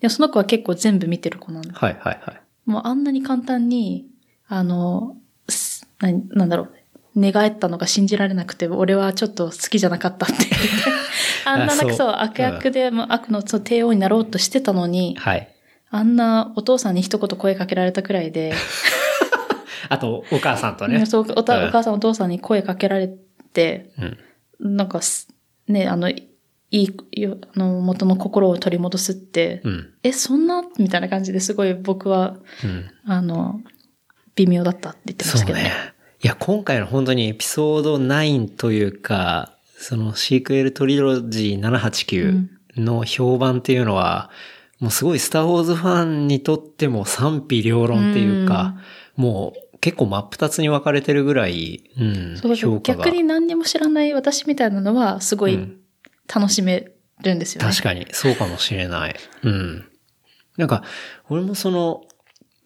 [0.00, 2.40] でその子は結構全部見てる子なんで、はいはいはい。
[2.66, 4.06] もうあんなに簡単に、
[4.46, 5.16] あの、
[5.48, 6.72] すななんだろう、
[7.16, 10.34] 寝返ったのが信じられなくて、俺はちょっと好きじゃなかったって。
[11.44, 15.48] あんな、なんそうかそう、悪役で、もう悪のそう帝王になろうとしてたのに、はい。
[15.90, 18.52] あんなお父さんに一言声かけられたくらいで、
[19.88, 21.06] あと、お母さんとね。
[21.06, 23.10] そうおたうんお母さんお父さんに声かけられ
[23.52, 23.90] て、
[24.60, 24.76] うん。
[24.76, 25.28] なんかす、
[25.66, 26.28] ね、あの、い
[26.70, 29.90] い、よあの、元の心を取り戻すって、うん。
[30.02, 30.62] え、そんな？
[30.78, 32.90] みたいな感じですごい僕は、うん。
[33.06, 33.60] あの、
[34.34, 35.64] 微妙だったって言ってましたけどね。
[35.64, 35.72] ね。
[36.22, 44.30] いや、今回の本当にエピソード9というか、そのシークエルトリロジー789の評判っていうのは、
[44.80, 48.76] もうすごいスターウォーズファンにとっても賛否両論っていうか、
[49.16, 53.04] もう結構真っ二つに分かれてるぐらい、うん、そう評価が。
[53.04, 55.78] 逆に何にも知らない私みたいなのは、すごいうん
[56.32, 57.70] 楽しめるんですよね。
[57.70, 59.16] 確かに、そうかもしれない。
[59.42, 59.88] うん。
[60.56, 60.84] なんか、
[61.30, 62.02] 俺もその、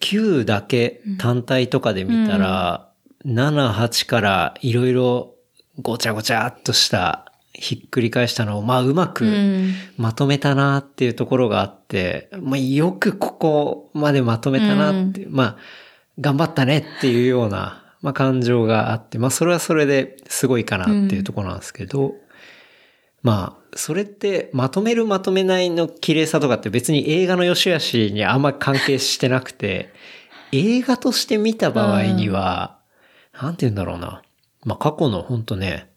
[0.00, 2.90] 9だけ単体とかで見たら、
[3.24, 5.34] 7、8からいろいろ
[5.80, 9.74] ごちゃごちゃっとした、ひっくり返したのを、まあうまくうん。
[9.96, 15.56] まとめたなっていうところがあって、まあよくここまでまとめたなって、まあ
[16.20, 22.14] 頑張ったねっていうような、まあ感情があって、まあそれはそれですごいかなっていうところなんですけど、
[23.22, 29.92] まあ、それってまとめるまとめないの綺麗さとかって別に映画の良し悪しにあんま関係してなくて、
[30.52, 32.78] 映画として見た場合には、
[33.40, 34.22] なんて言うんだろうな。
[34.64, 35.88] まあ過去の本当ね、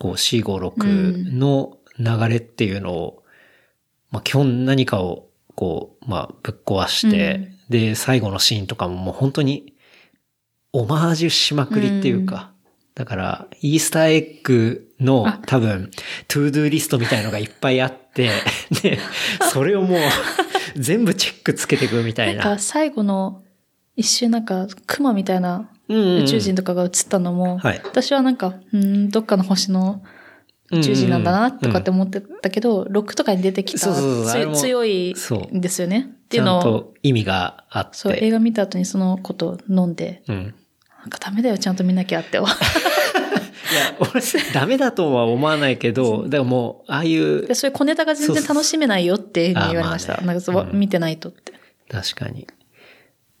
[0.00, 3.22] こう C56 の流れっていうのを、
[4.10, 9.74] まあ基本何かをこう、まあぶっ壊して、で、最後のシーンとかももう本当に
[10.72, 12.52] オマージュしまくりっていうか、
[12.94, 15.40] だから、イースターエッグのあ。
[15.46, 15.90] 多分、
[16.28, 18.30] To Do リストみたいのがいっぱいあって、
[18.82, 18.98] で、
[19.52, 20.00] それをもう
[20.76, 22.44] 全部チェックつけていくみたいな。
[22.44, 23.42] なんか最後の
[23.96, 30.02] 一瞬なんか熊みたいな宇宙人とかが映ったのも、はい私はなんか、うん、どっかの星の
[30.70, 36.08] 宇宙人なんだなとかって思ってたけど、ロックとかに出てきたそうそう強いそんですよね。
[36.08, 37.96] っていちゃんうのを、と意味があって。
[37.96, 40.54] そう、映画見た後にそのこと飲んで、うん。
[41.00, 42.38] なんかダメだよ、ちゃんと見なきゃって。
[42.38, 42.46] いや、
[43.98, 44.20] 俺、
[44.52, 50.14] ダメだとは思わないけど、だからもう、ああいうで、、そういう小ネタが全然楽しめないよって言われました。
[50.14, 51.52] あまあねなんかそう、うん見てないとって。
[51.88, 52.46] 確かに。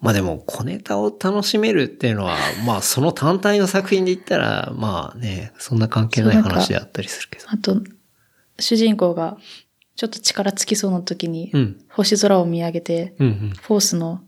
[0.00, 2.36] まあでも、小ネタを楽しめるっていうのは、
[2.66, 7.44] まあその単体の作品で言ったら、まあね、そんな関係ない話であったりするけど。
[7.48, 7.82] あと、
[8.58, 9.36] 主人公が
[9.96, 11.84] ちょっと力尽きそうな時に、うん。
[11.90, 13.50] 星空を見上げて、うんうん。
[13.50, 14.22] フォースの、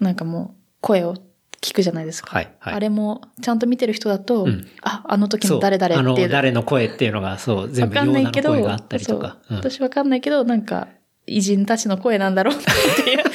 [0.00, 1.16] なんかもう、声を
[1.62, 2.36] 聞くじゃないですか。
[2.36, 5.48] はいはいあれも、ちゃんと見てる人だと、うんあ、あの時。
[5.48, 6.28] の誰々っていう。
[6.28, 9.38] 誰の声っていうのが、そう、全部わかんな声があったりとか。
[9.48, 10.88] そううん私わかんないけど、なんか、
[11.26, 13.18] 偉人たちの声なんだろうなっていう。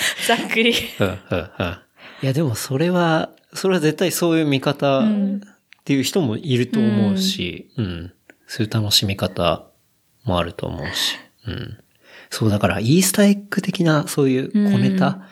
[0.26, 0.74] ざっくり。
[1.00, 1.78] うんうんうん
[2.20, 5.40] いや、でもそれは、それは絶対そういう見方うんっ
[5.88, 8.12] ていう人もいると思うし、うん。
[8.46, 9.70] そういう楽しみ方
[10.24, 11.78] もあると思うし、うん。
[12.28, 15.22] そう、だからイースターエッグ的なそういう小ネタ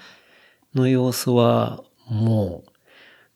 [0.75, 2.71] の要素は、もう、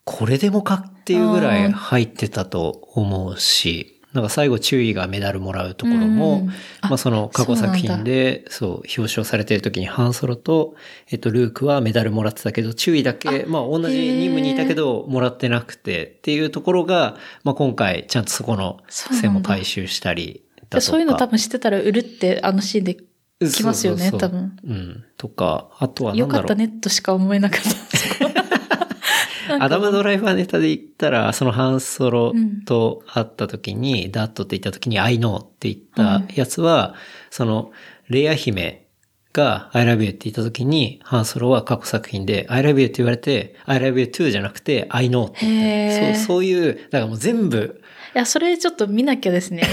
[0.03, 6.47] これでもかっていうぐらい入ってたと思うし、なんか最後注意がメダルもらうところも、
[6.81, 10.75] まあその過去作品で、そう、表彰されてる時にハンソロと、
[11.09, 20.81] えっと、ルークはメダルもらってたけど、注意だけ、まあ同じ任務にいたけど、もらってなくてっていうところが、まあ今回ちゃんとそこの線も回収したりだとか。
[20.81, 22.97] そういうの多分知ってたら、うるってあのシーンで
[23.39, 24.57] 来ますよね、そうそうそう多分。
[24.67, 25.03] うん。
[25.17, 26.27] とか、あとはなよ。
[26.27, 27.61] かったねとしか思えなかっ
[28.33, 28.40] た。
[29.59, 32.61] アダムドライバーネタで言ったら、そのハンソロうん。
[32.63, 36.95] と会った時に、ダットって言った時に、I know って言ったやつは、
[37.29, 37.71] その、
[38.09, 38.85] レイア姫
[39.33, 46.17] が I love you って言った時に、ハンソロは過去作品で I love you って言われて、I love you too じゃなくて I know って言った。
[46.17, 47.81] そう、そういう、だからもう全部、
[48.13, 49.63] いや、それちょっと見なきゃですね。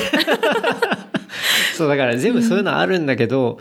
[1.77, 3.59] そう、だから全部そういうのあるんだけど、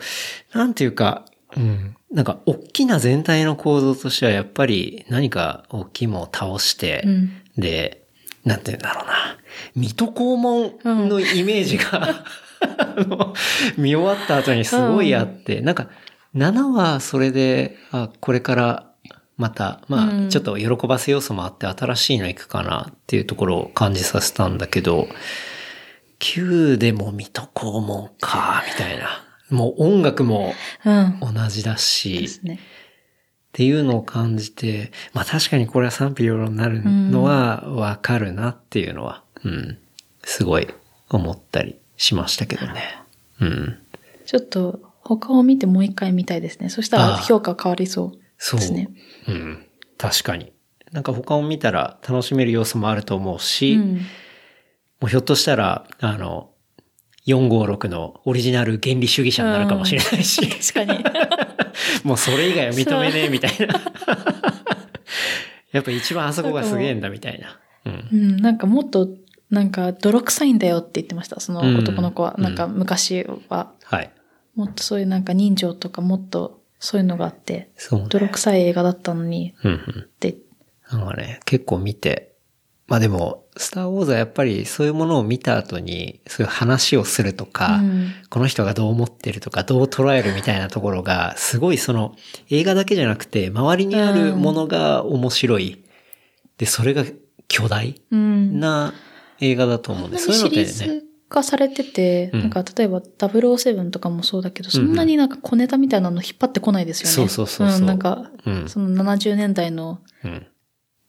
[0.52, 1.24] なんていうか、
[1.56, 1.96] うん。
[2.10, 8.06] なんか、大きな全体の構造としては、やっぱり何か大きいものを倒して、うんで、
[8.44, 9.38] なんて言うんだろうな。
[9.74, 12.24] 水戸黄門のイメージが、
[12.78, 13.34] あの
[13.76, 15.88] 見終わった後にすごいあって、なんか、
[16.34, 18.88] 7はそれで、あ、これから
[19.36, 25.08] また、まあ、うんちょっと喜ばせ要素もあって新しいの行くかなっていうところを感じさせたんだけど、
[26.20, 29.24] 9でも水戸黄門か、みたいな。
[29.50, 31.18] もう音楽もうん。
[31.20, 32.54] 同じだし、ですね。
[32.54, 39.78] っていうのを感じて、まあ確かにこれは賛否両論になるのはわかるなっていうのは、うん、
[40.22, 40.68] すごい
[41.08, 42.82] 思ったりしましたけどね。
[43.40, 43.78] うん。
[44.26, 46.68] ちょっと、他を見てもう一回見たいですね。
[46.68, 48.60] そしたら評価変わりそうそう。
[48.60, 48.90] ですね。
[49.26, 49.66] うん。
[49.96, 50.52] 確かに。
[50.92, 53.94] なんか他を見たら楽しめる要素もあると思うし、うん。
[53.94, 54.02] も
[55.04, 56.50] うひょっとしたら、あの、
[57.28, 61.04] 456のオリジナル原理主義者になるかもしれないし、確かに。
[62.02, 63.66] もうそれ以外は認めねえみたいな。
[65.72, 67.60] やっぱ一番あそこがすげえんだみたいな。
[67.84, 68.08] うん。
[68.12, 69.08] うん、なんかもっと、
[69.50, 71.40] なんか泥臭いんだよって言ってました。
[71.40, 72.34] その男の子は。
[72.38, 74.10] うんなんか昔は、はい。
[74.54, 78.06] もっとそういうなんか人情とかもっとそういうのがあって、そうね。
[78.08, 80.00] 泥臭い映画だったのにうんうん。
[80.02, 80.36] って、
[80.90, 82.27] なんかね、結構見て。
[82.88, 92.14] まあでも、スターウォーズはやっぱりそういうものを見た後に、そういう話をするとか、うんこの人がどう思ってるとか、どう捉えるみたいなところが、すごいその、
[92.50, 95.82] 映画だけじゃなくて、周りにあるものが面白い。
[96.56, 97.04] で、それが
[97.46, 98.58] 巨大うん。
[98.58, 98.94] な
[99.40, 100.64] 映画だと思うんで、こんそういうのってね。
[100.64, 107.12] ズ化されてて、うんなんか例えば007とかもそうだけど、そんなになんか小ネタみたいなの引っ張ってこないですよね。
[107.12, 108.68] そうそうそうそうんなんか、うん。
[108.68, 110.46] その70年代のうん。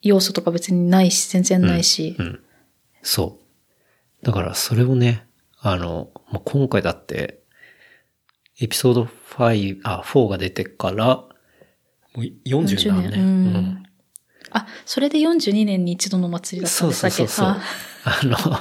[0.01, 2.15] 要素とか別にないし、全然ないし。
[2.17, 2.39] うん。
[3.01, 3.39] そ
[4.21, 4.25] う。
[4.25, 5.27] だからそれをね、
[5.59, 7.41] あの、もう今回だって、
[8.61, 9.03] エピソード
[9.37, 11.29] 5、あ、4が出てから、も
[12.17, 13.11] う40何年。
[13.11, 13.83] 40うん
[14.51, 17.61] あ、それで42年に一度の祭りだったそうんでしたっけそうそうそう。
[18.05, 18.59] あの、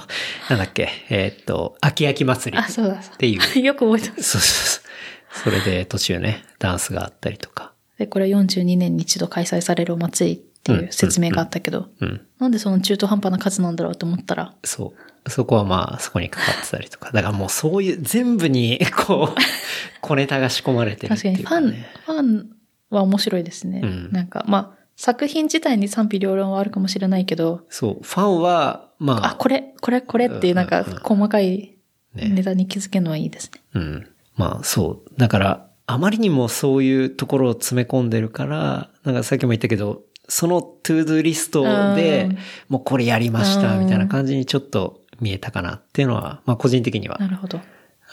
[0.50, 2.94] なんだっけ、えーっと、秋焼き祭りあ、あそうだ。
[2.94, 3.40] っていう。
[3.60, 4.22] よく覚えてます。
[4.22, 5.44] そうそうそう。
[5.44, 7.72] それで途中ね、ダンスがあったりとか。
[7.98, 10.44] で、これ42年に一度開催されるお祭り
[10.74, 12.20] っていう説明があったけど、うん。
[12.38, 14.94] なんでその中途半端な数なんだろうと思ったら、そ
[15.26, 15.30] う。
[15.30, 17.10] そこはまあ、そこにかかってたりとか。
[17.12, 19.40] だからもうそういう、全部に、こう、
[20.00, 21.86] 小ネタが仕込まれてるっていう確かにファン、ね。
[22.06, 22.46] ファン
[22.90, 23.80] は面白いですね。
[23.82, 28.02] うんなんか、まあ、作品自体に賛否両論はあるかもしれないけど、そう。
[28.02, 31.78] ファンは、まあ、あ、これ、これ、これっていうなんか細かい
[32.14, 33.60] ねネタに気づけるのはいいですね。
[33.74, 34.08] うん。
[34.36, 35.10] まあそう。
[35.16, 41.62] だから、あまりにもそういうところを詰め込んでるから、なんかさっきも言ったけど、そのトゥードゥリスト
[41.94, 42.38] でうん、
[42.68, 43.84] もうこれやりました、うん。
[43.84, 47.60] みたいな感じにちょっと見えたかなっていうのは、まあ個人的にはなるほど。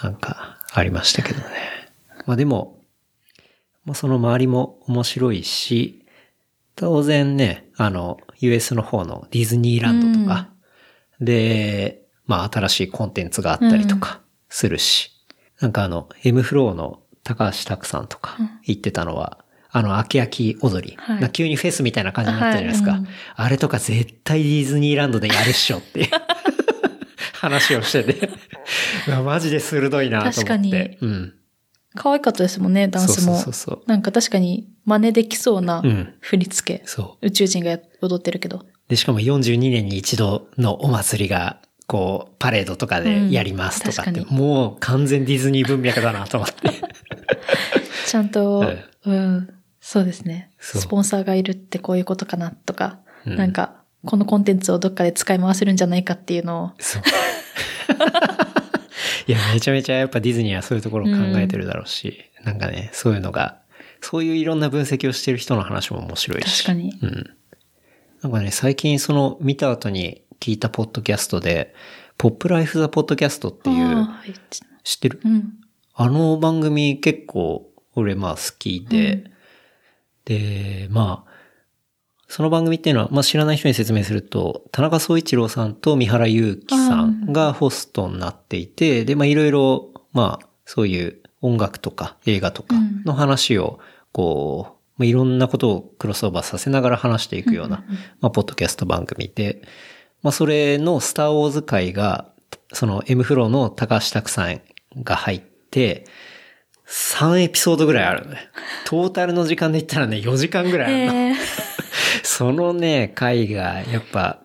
[0.01, 1.45] なんかありましたけどね。
[2.25, 2.79] まあでも、
[3.83, 6.05] まあその周りも面白いし、
[6.75, 10.49] 当然ね、あの、US の方のディズニーランドとか、
[11.21, 15.11] で、まあ新しいコンテンツがあったりとかするし、
[15.59, 19.39] なんかあの、M フローの高橋拓さんとか言ってたのは、
[19.77, 20.95] あの、秋秋踊り。
[20.97, 22.91] はいな急にフェスみたいな感じになったじゃないですか。
[22.91, 26.09] はいうんあれとか絶対ディズニーランドでやるっしょっていう
[27.35, 28.29] 話をしてて。
[29.25, 30.39] マジで鋭いなと思って。
[30.39, 31.33] 確かにうん。
[31.93, 33.35] 可愛かったですもんね、ダンスも。
[33.35, 36.87] そうそうそうなんか確かに真似できそうなうん振り付け。
[36.87, 37.27] そう。
[37.27, 38.65] 宇宙人がや踊ってるけど。
[38.87, 46.69] で、しかも42年に一度のお祭りが、こう、パレードとかでやりますとかって、うんもう完全ディズニー文脈だなと思って。
[48.07, 49.49] ちゃんと、はいうん、
[49.87, 50.49] そうですね。
[50.57, 57.03] スポンサーがいるってこういうことかなとか、うんなんか、このコンテンツをどっかで使い回せるんじゃないかっていうのを、そう。
[59.27, 63.59] いや、めちゃめちゃやっぱディズニーはそういうところを考えてるだろうし、なんかね、そういうのが、
[64.01, 66.63] そういういろんな分析をしてる人の話も面白いし。
[66.63, 66.91] 確かに。
[67.03, 67.29] うん。
[68.23, 71.75] なんかね、最近その見た後に聞いたポッドキャストで、
[72.17, 74.07] ポップライフザポッドキャストっていう、
[74.83, 75.21] 知ってる？
[75.23, 75.53] うん。
[75.93, 79.34] あの番組結構俺まあ好きで、うん
[80.25, 81.35] で、まあ、
[82.27, 93.79] その番組っていうのは、まあ知らない人に説明すると、田中総一郎さんと三原祐希さんがホストになっていて、で、まあいろいろ、まあそういう音楽とか映画とかの話を、
[94.11, 97.85] こう、まあ、いろんなことをクロスオーバーさせながら話していくような、
[98.21, 99.61] まあポッドキャスト番組で、
[100.23, 102.31] まあそれのスターウォーズ会が、
[102.73, 104.61] その M フローの高橋拓さん
[105.03, 106.05] が入って、
[106.87, 108.49] 3エピソードぐらいあるのね。
[108.85, 111.19] トータルの時間で言ったらね、4時間ぐらいあるの。
[111.29, 111.35] えー
[112.23, 114.41] そのね、回が、やっぱ、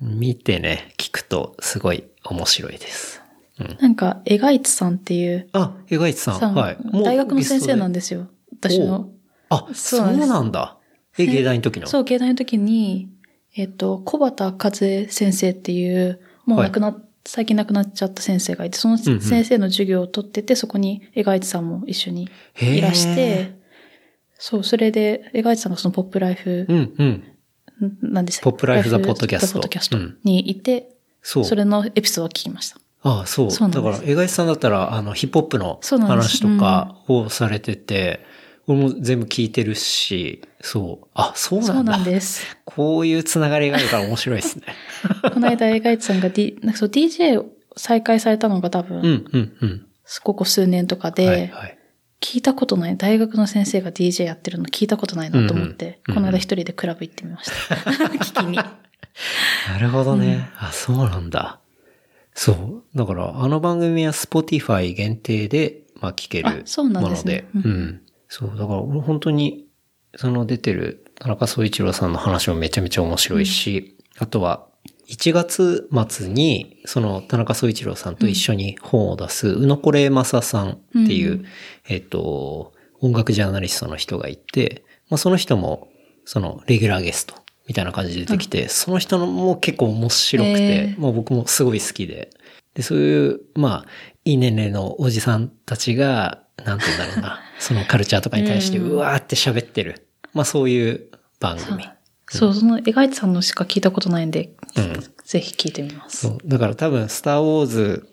[0.00, 3.22] 見てね、聞くと、すごい面白いです。
[3.80, 6.40] なんか、エガイツさんっていう、あ、えがいつさん。
[6.40, 6.76] さんはい。
[7.04, 7.98] 大学の先生なんで。
[7.98, 8.28] ですよ。
[8.60, 9.10] 私の。
[9.48, 10.76] あ、そそううなんだ。
[11.18, 11.86] え、芸大の時の？
[11.86, 13.08] そう、芸大の時に、
[13.56, 22.28] えっと、小畑和恵先生っていう、もう亡くなっ、最近亡くなっちゃった先生がいて、そのうんうん先生の授業を取ってて、そこにエガイツさんも一緒に
[22.60, 23.64] いらしへて、
[24.38, 27.24] そう、それで、エガイツさんがそのポップライフ、うん、うん。
[28.02, 30.90] なんですポップライフザポッドキャストポッドキャストうんにいて、
[31.22, 31.44] そう。
[31.44, 32.78] それのエピソードを聞きました。
[33.02, 33.50] ああ、そう。
[33.50, 38.20] そうだから、江頭さんだったら、あの、ヒップホップの話とかをされてて、
[38.66, 41.06] 俺も全部聞いてるし、そう。
[41.14, 41.74] あ、そうなんだ。
[41.74, 42.56] そうなんです。
[42.64, 44.64] こういうつながりがあるから面白いですね。
[45.32, 47.46] この間、エガイツさんが、D、なんかそう DJ を
[47.76, 49.86] 再開されたのが多分、うん、うん、うん。
[50.22, 51.78] ここ数年とかで、はい、はい。
[52.20, 57.74] 聞いたことない、大学の先生が DJ やってるの聞いたことないなと思って、うんうんこの間一人でクラブ行ってみました。
[58.16, 58.56] 聞きに。
[58.56, 60.48] なるほどね。
[60.56, 61.60] あ、そうなんだ。
[62.34, 62.98] そう。
[62.98, 67.46] だから、あの番組は Spotify 限定で、まあ、聞けるあそうなんものですねで。
[67.54, 68.00] うんうん。
[68.34, 68.48] そう。
[68.58, 69.68] だから、俺本当に、
[70.16, 74.66] その出てる田中総一郎さんの話もめちゃめちゃ面白いし、あとは、
[75.08, 80.74] 1月末に、その田中総一郎さんと一緒に本を出す、宇野これ正さんっ
[81.06, 81.44] ていう、うん
[81.88, 85.88] えっと、音楽ジャーナリストの人がいて、まあ、その人も、
[86.24, 87.36] その、レギュラーゲスト
[87.68, 92.30] みたいな感じで出てきて、その人のも結構面白くてもう僕もすごい好きで。
[92.74, 93.86] で、そういう、まあ、
[94.24, 100.06] いい年齢のおじさんたちが、なんて言うんだろうな、 そのカルチャーとかに対してうわーって喋ってる。
[100.32, 101.08] まあそういう
[101.40, 101.88] 番組。
[102.28, 104.94] そう、そのエガイツさんのしか聞いたことないんで、うん。
[105.24, 106.28] ぜひ聞いてみます。
[106.28, 106.38] そう。
[106.44, 108.08] だから多分、スターウォーズ、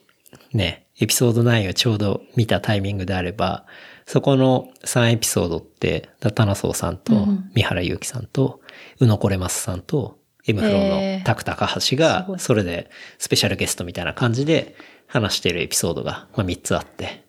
[0.53, 3.65] ね、エピソード9をちょうど見たタイミングであれば、
[4.05, 8.61] そこの3エピソードって、ダタナソウさんとうん、三原祐希さんと、
[8.99, 14.75] 宇野これますさんと、エムフローのタクタカハシすがそれでスペシャルゲストみたいな感じで
[15.05, 17.20] 話しているエピソードが、まあ3つあって。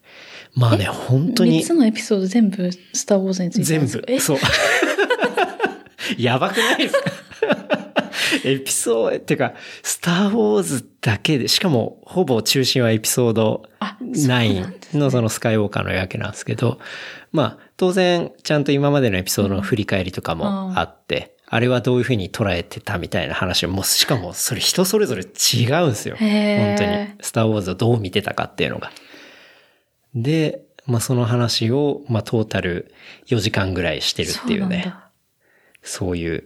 [0.55, 1.61] まあね、本当に。
[1.63, 4.21] 3つ、のエピソード全部スターウォーズについて全部。
[4.21, 4.39] そう。
[6.19, 7.01] やばくないですか？
[8.45, 16.79] エピソード、っていうか、スター・ウォーズだけで、しかも、ほぼ中心はエピソードあそうなんです9のそのスカイウォーカーの夜明けなんですけど、
[17.31, 26.17] まあ、当然、ちゃんと今までのエピソードの振り返りとかもあって、あれはどういうふうに捉えてたみたいな話を、もう、しかも、それ人それぞれ違うんですよ。
[26.19, 26.29] 本
[26.79, 27.07] 当に。
[27.21, 28.91] スター・ウォーズをどう見てたかっていうのが。
[30.15, 32.93] で、まあ、その話を、まあ、トータル
[33.27, 34.95] 4時間ぐらいしてるっていうね、
[35.83, 36.45] そうそういう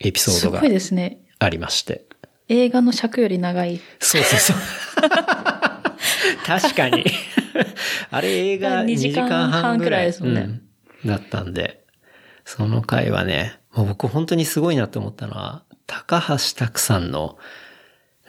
[0.00, 1.20] エピソードがすごいですね。
[1.38, 2.06] ありまして。
[2.48, 3.80] 映画の尺より長い。
[3.98, 4.56] そうそうそう。
[6.46, 7.04] 確かに。
[8.10, 10.62] あれ映画2 2時時間間半ぐらいらいですもんねうん
[11.08, 11.84] だったんで、
[12.44, 17.38] その回はね、もう僕本当にすごいなって思ったのは、高橋拓さんの、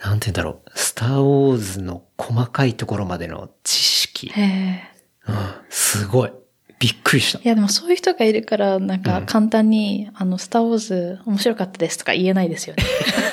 [0.02, 4.07] なんて言うんだろう、スターウォーズの細かいところまでの知識。
[4.26, 4.82] へえ。
[5.28, 5.34] うん、
[5.70, 6.32] すごい。
[6.80, 7.42] びっくりしたい。
[7.44, 12.84] やでもそういう人がいるから、なんか簡単に、あの、スターウォーズ面白かったですとか言えないですよね。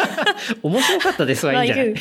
[0.63, 1.95] 面白かったですはいいんじゃない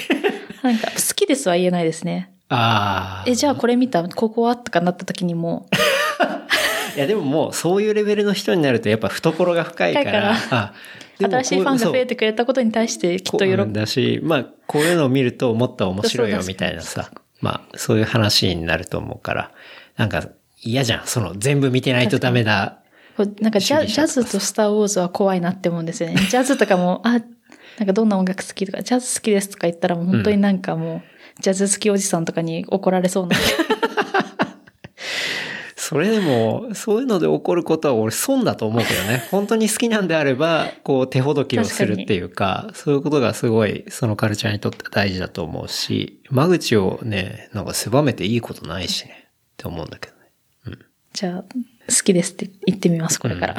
[0.63, 2.33] なんか、好きですは言えないですね。
[2.49, 3.31] ああ。
[3.31, 4.03] え、じゃあこれ見た？
[4.09, 4.57] ここは？
[4.57, 5.67] とかなった時にも、
[6.97, 10.75] いやでももうそういうレベルの人になるとやっぱ懐が深いから、から
[11.19, 13.73] 新しいファンが増えてくれたことに対してきっと喜ぶ。
[13.73, 17.11] だし、まあ、こういうのを見るともっと面白いよみたいなさ、
[17.45, 19.51] まあ、そういう話になると思うから、
[19.99, 20.27] なんか
[20.63, 21.07] 嫌じゃん。
[21.07, 22.79] その全部見てないとダメだ。
[23.41, 26.17] なんかジャジャズとスターウォーズは怖いなって思うんですよね。
[26.31, 27.21] ジャズとかも、あ、
[27.79, 33.37] なんかどんな音楽好きとか、ジャズ好きですとか言ったらもう本当になんかもう、ジャズ好きおじさんとかに怒られそうな。
[35.87, 39.23] それでも、そういうので起こることは俺損だと思うけどね。
[39.31, 50.09] 本当に好きなんであれば、こう手ほどきをするっていうか、そういうことがすごいそのカルチャーにとって大事だと思うし、間口をね、なんか狭めていいことないしね、って思うんだけ
[50.65, 50.79] どね。
[51.13, 53.55] じゃあ、好きですって言ってみます、これから。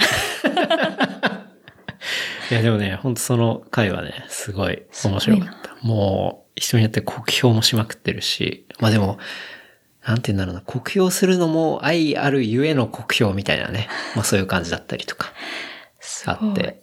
[2.50, 5.76] いやでもね、本当その回はね、すごい面白かった。
[5.84, 9.20] もう、人によって酷評もしまくってるし、まあでも、
[10.06, 15.34] なんて言うんだろうな、酷評するのも愛あるゆえの酷評みたいなね、まあそういう感じだったりとか、
[16.26, 16.80] あって、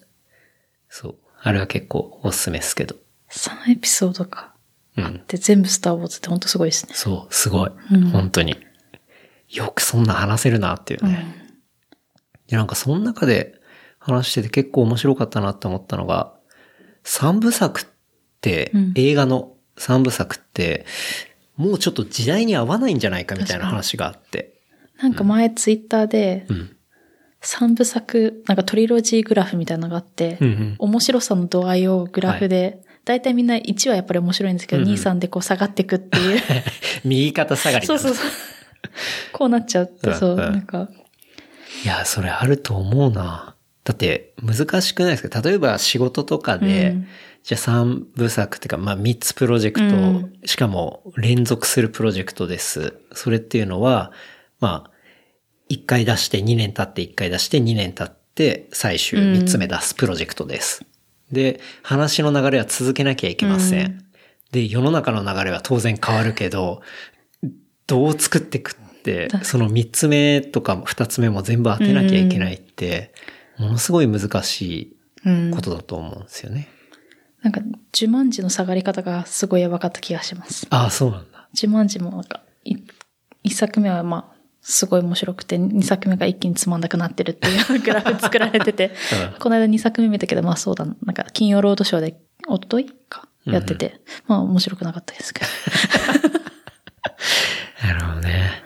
[0.89, 1.15] そう。
[1.41, 2.97] あれは結構おすすめですけど。
[3.31, 4.55] 3エピソードか。
[4.97, 5.23] うん。
[5.27, 6.95] で、全部スターウォーズって本当すごいですね。
[6.95, 7.71] そう、すごい。
[7.93, 8.57] うん本当に。
[9.49, 11.35] よくそんな話せるなっていうね。
[12.47, 13.55] で、なんかその中で
[13.99, 16.35] 話してて結構面白かったなって思ったのが、
[17.05, 17.85] 三部作っ
[18.41, 20.85] て、うん映画の三部作って、
[21.57, 24.55] もうちょっと時代に合わないんじゃないかみたいな話があって。
[25.03, 26.77] なんか前ツイッターでうん。
[27.43, 30.75] 3部作、なんかトリロジーグラフみたいなのがあって、うんうん。
[30.79, 36.41] 面白さの度合いをグラフで、大体みんな1はやっぱり面白いんですけど、うんうん2、3でこう下がっていくっていう。
[37.05, 38.31] 右肩下がりそうそうそう。
[39.33, 40.89] こうなっちゃうって、そう、なんか、
[41.85, 43.57] いや、それあると思うな。
[43.83, 45.41] だって難しくないですか？
[45.41, 47.07] 例えば仕事とかで、うん
[47.43, 52.95] じゃあ3部作っていうか、まあ3つプロジェクト、うんしかも連続するプロジェクトです。
[53.13, 54.13] それっていうのは、
[54.61, 54.91] まあ、
[55.71, 60.85] 1回出して2年経って1回出して2年経って最終3つ目出すプロジェクトです。
[61.31, 63.87] で、話の流れは続けなきゃいけません。
[63.87, 64.13] うん
[64.53, 66.83] で、世の中の流れは当然変わるけど、
[67.87, 73.13] どう作っていくってその3つ目とか2つ目も全部当てなきゃいけないって、
[73.59, 76.69] ものすごい難しうんいことだと思うんですよね。
[77.43, 77.61] なんか、
[77.95, 80.67] 呪文字の下がり方がすごいやばかった気がします。
[80.71, 81.49] ああ、そうなんだ。
[81.55, 82.77] 呪文字もなんか、い
[83.43, 88.93] 一作目はまあ、すごい面白くて、二作目が一気につまんなくなってるっていうグラフ作られてて、
[89.35, 95.49] うんこの間二作目見たけど、まあそうだな、なんか金曜ロードショーで、一昨日か、やってて、まあ面白くなかったですけど。
[97.89, 98.63] なるほどね。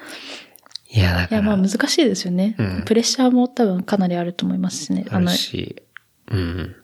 [0.91, 2.57] いや、だいや、から、まあ難しいですよね。
[2.59, 5.07] うんプレッシャーも多分かなりあると思いますしね。
[5.09, 5.83] あるし、
[6.31, 6.77] うん。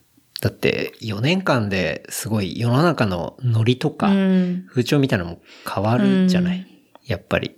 [0.42, 4.66] だって、4年間ですごい世の中のノリとか、うん。
[4.68, 6.66] 風潮みたいなのも変わるじゃない、うん
[7.04, 7.56] やっぱり。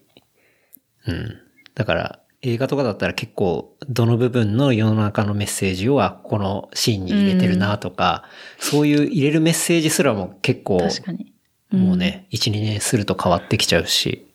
[1.07, 1.39] うん。
[1.75, 8.25] だから、映画とかだったら結構、どの部分の世の中のメッセージを、あ、このシーンに入れてるなとか、
[8.59, 10.81] そういう入れるメッセージすらも結構。
[11.71, 14.27] もうね、1、2年すると変わってきちゃうし、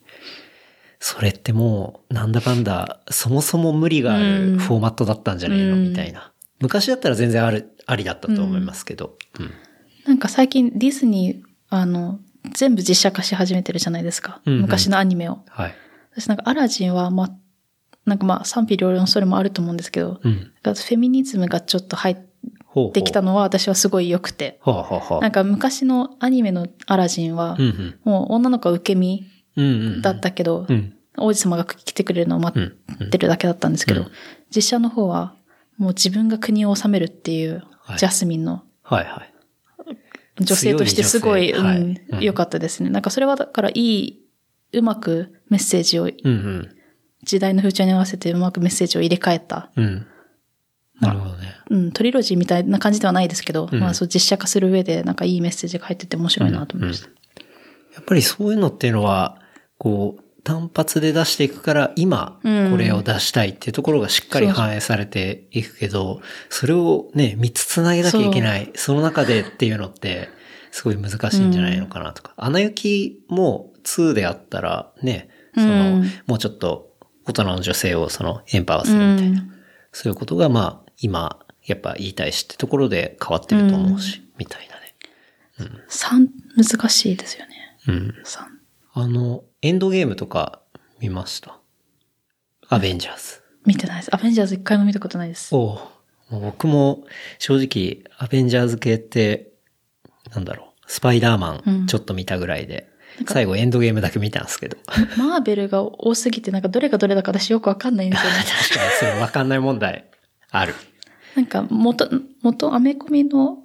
[0.98, 6.32] それってもう、なんだかんだ、そもそも無理があうんるフォーマットだったんじゃないの、うんみたいな。
[6.60, 9.16] 昔だったら全然ある、ありだったと思いますけど。
[9.38, 9.50] うん。
[10.06, 12.20] なんか最近ディズニー、あの、
[12.54, 14.40] 全部実写化し始めてるじゃないですか。
[14.46, 15.40] うんうん昔のアニメを。
[15.48, 15.74] はい。
[16.12, 17.30] 私なんかアラジンは、まあ、
[18.06, 20.52] なんかまあ賛否両論それもあると思うんですけど、うん。
[20.62, 22.16] フェミニズムがちょっと入っ。
[22.92, 24.58] てきたのは私はすごい良くて。
[24.62, 25.20] ほうほう。
[25.20, 27.94] なんか昔のアニメのアラジンはうんう、ん。
[28.04, 29.26] もう女の子は受け身
[29.56, 30.02] うんうん。
[30.02, 30.94] だったけど、うん。
[31.18, 33.06] 王子様が来てくれるのを待うん。
[33.06, 34.10] ってるだけだったんですけど、うん
[34.54, 35.34] 実写の方は
[35.78, 37.64] もう自分が国を治めるっていうはい
[37.96, 39.32] ジャスミンのはいはい。
[40.40, 42.90] 女性としてすごい、うんうん良かったですね。
[42.90, 44.20] なんかそれはだからいい、
[44.72, 46.76] うまくメッセージを、うんうん。
[47.22, 50.06] 時代の風潮に合わせてうまくメッセージを入れ替えた、うん。
[51.00, 51.54] なるほどね。
[51.70, 57.08] うん、トリロジーみたいな感じではないですけど、うんまあそう実写化する上でなんかいいメッセージが入ってて面白いなと思いました。
[57.94, 59.38] やっぱりそういうのっていうのは、
[59.78, 70.28] こう、単発で出していくから、今、うんこれを出したいっていうところがしっかり反映されていくけど、それをね、三つつなげなきゃいけない、その中でっていうのって、
[70.70, 72.32] すごい難しいんじゃないのかなとか。
[72.36, 76.90] アナ雪も2であったら、ね、その、うんもうちょっと
[77.26, 79.40] 大人の女性をその、エンパワーするみたいな。
[79.42, 79.50] うん
[79.92, 85.80] そういうことが、まあ、今、やっぱ言いたいしってところで変わってると思うし、みたいなね。
[85.88, 87.76] 3難しいですよね。
[87.88, 88.14] うん。
[88.24, 88.40] 3。
[88.94, 90.60] あの、エンドゲームとか
[91.00, 91.58] 見ました
[92.68, 93.42] アベンジャーズ。
[93.66, 94.14] 見てないです。
[94.14, 95.54] アベンジャーズ一回も見たことないです。
[95.54, 95.74] お
[96.30, 97.04] うもう僕も
[97.38, 99.50] 正直、アベンジャーズ系って、
[100.32, 102.88] なんだろう、スパイダーマうんンちょっと見たぐらいで、
[103.26, 104.78] 最後エンドゲームだけ見たんですけど。
[105.18, 108.38] マーベルが多すぎて、なんかどれがどれだか私よくわかんないんですよね。
[108.46, 110.04] 確かにそれ分かんない問題
[110.50, 110.74] ある。
[111.34, 112.08] なんか元、
[112.42, 113.58] 元アメコミの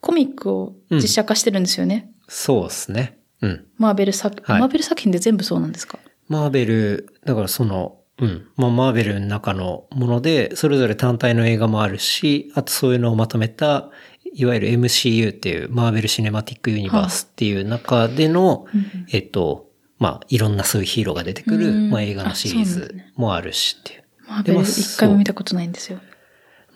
[0.00, 2.10] コミックを実写化してるんですよね。
[2.28, 3.18] そうですね。
[3.42, 3.66] うん。
[3.76, 5.98] マーベル作、はいマーベル作品で全部そうなんですか？
[6.28, 8.46] マーベル、だからその、うん。
[8.56, 13.90] まあ、マーベルの中のもので、それぞれ単体の映画もあるし、あとそういうのをまとめた、
[14.34, 18.66] いわゆる MCU っていう、マーベル・シネマティック・ユニバースっていう中での、
[19.10, 24.04] えっと、まあ、いろんなそういうヒーローが出てくる、うんまあ、映画のシリーズもあるしっていう。
[24.28, 26.00] マーベル一回も見たことないんですよ。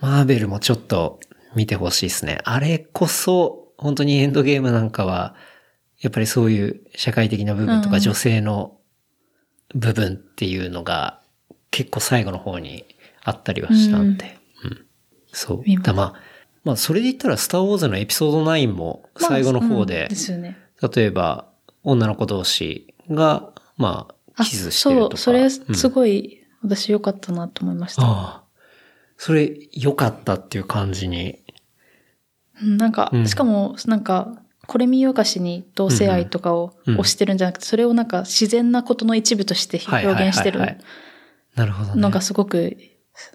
[0.01, 1.21] マーベルもちょっと
[1.55, 2.41] 見てほしいですね。
[2.45, 5.35] あれこそ、本当にエンドゲームなんかは、
[6.01, 8.79] やっぱりそういう社会的な部分とうんか女性の
[9.75, 11.21] 部分っていうのが
[11.71, 12.85] 結構最後の方に
[13.23, 14.39] あったりはしたんで。
[14.65, 14.87] うん。
[15.33, 15.63] そう。
[15.65, 16.15] 見ますだまあ、
[16.65, 20.59] まあそれで言ったらスターウォーズのエピソード9も最後の方まあうんでね。
[20.95, 21.47] 例えば
[21.83, 25.17] 女の子同士が、まあ、あ、キスしてるとか。
[25.17, 28.03] そう、それうんすごい私良かったなと思いました。
[28.03, 28.43] ああ。
[29.17, 31.43] それ良かったっていう感じに
[32.63, 40.61] うんなんかう、んしかも、なんか、これ見よがしに同性愛とかを推してるんじゃなくて、それをなんか自然なことの一部として表現してる
[41.55, 42.01] なるほどね。
[42.01, 42.77] のがすごく、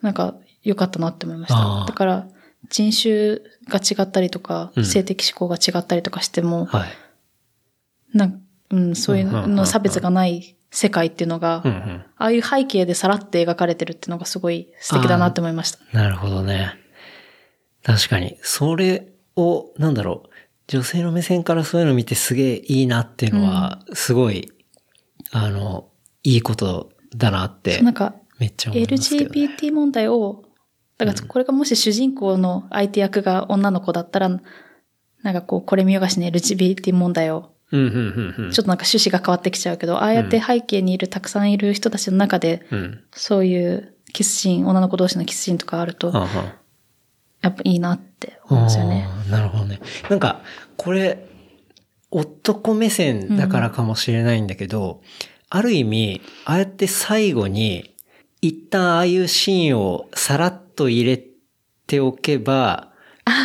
[0.01, 1.85] なんか良かったなって思いました。
[1.87, 2.27] だから、
[2.69, 6.89] 人種が違ったりとか、うん性的指向が違ったりとかしても、はい。
[8.13, 11.63] なんうん、そういうの差別がない世界っていうのが。
[12.17, 15.79] ああいう背景でさらって描かれてるっていうのがすごい素敵だなって思いました。
[15.91, 16.73] なるほどね。
[17.83, 18.37] 確かに。
[18.41, 20.30] それを、なんだろう。
[20.67, 24.51] 女性の目線からそういうの見てすげえいいなっていうのは、すごい、
[25.31, 25.89] あの、
[26.23, 29.47] いいことだなってなん、か、めっちゃ思いますけど、ね。
[29.47, 30.43] LGBT 問題を、
[30.97, 34.29] だからこれがもし主人公の相手役が女の子だったら、
[35.23, 37.93] なんかこう、これ見よがしに LGBT 問題を、うん、うん、う
[38.41, 38.51] ん、うん。
[38.51, 43.03] ちょっとなんか趣旨が変わってきちゃうけど、ああやって背景にいるたくさんいる人たちの中で、うん。
[43.11, 46.11] そういうキスシーン、女の子同士のキスシーンとかあると、
[47.41, 48.10] やっぱいいなって
[48.49, 49.07] 思いますよね。
[49.29, 49.79] なるほどね。
[50.09, 50.41] なんか、
[50.77, 51.27] これ、
[52.11, 55.01] 男目線だからかもしれないんだけど、
[55.49, 57.95] ある意味、ああやって最後に、
[58.41, 61.23] 一旦ああいうシーンをさらっと入れ
[61.87, 62.91] ておけば、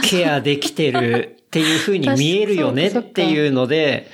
[0.02, 4.08] ケアできてるっていう風に見えるよねっていうので、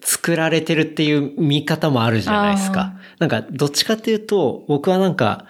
[0.00, 2.94] 作られてるっていう見方もあるじゃないですか。
[3.18, 5.46] なんか、どっちかっていうと、僕はなんか、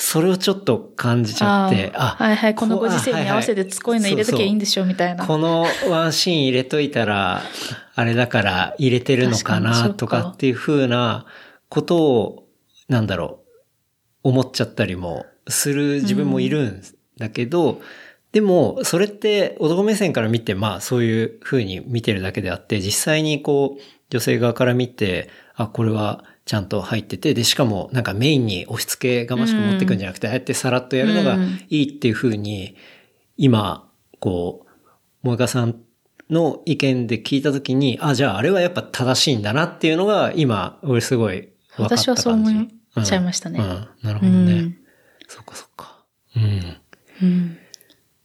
[0.00, 5.26] それをちょっと感じちゃって、あーはいはい、このご時世に合わせてこういうの入れときゃいいんでしょ、みたいな。
[5.26, 7.42] このワンシーン入れといたら、
[7.96, 11.26] あれだから入れてるのかなとかっていう風な
[11.68, 12.48] ことを、
[12.88, 13.40] なんだろ
[14.22, 16.82] う、思っちゃったりもする自分もいるん
[17.18, 17.80] だけど、
[18.30, 32.74] でも、それって男目線から見て、まあそういう風に見てるだけであって、実際にこう、女性側から見て、あ、これはちゃんと入ってて、で、しかもなんかメインに押し付けがましく持ってくんじゃなくて、ああやってさらっとやるのがうんいいっていう風に、
[33.36, 33.86] 今、
[34.18, 34.68] こう、
[35.24, 35.78] 萌香さん
[36.30, 41.94] の意見で聞いたときに、あ、じゃああれはやっぱ正しいんだなっていうのが、今、俺すごい分かった感じ。
[42.04, 43.66] 私はそう思いちゃいましたねうん。
[43.66, 44.60] うんなるほうどね。
[44.62, 44.76] ん。
[45.28, 46.02] そっかそっか。
[46.34, 46.76] うん。
[47.22, 47.58] うん。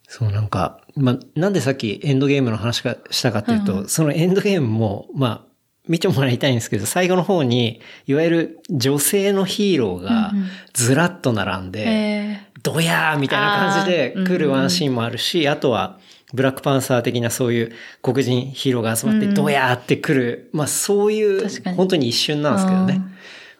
[0.07, 5.52] そうなんか、まあ、なんでさっきエンドゲームの話がしたかっていうと、うんそのエンドゲームも、まあ、
[5.87, 10.45] 見てもらいたいんですけど、最後の方に、いわゆる女性のヒーローがうんうん。
[10.73, 15.99] ずらっと並んで、えドヤーみたいな感じで来るワンシーンもあるし、あとは、
[16.33, 17.71] ブラックパンサー的なそういう
[18.01, 19.33] 黒人ヒーローが集まってうん。
[19.33, 23.01] ドヤーって来る、まあそういう本当に一瞬なんですけどね。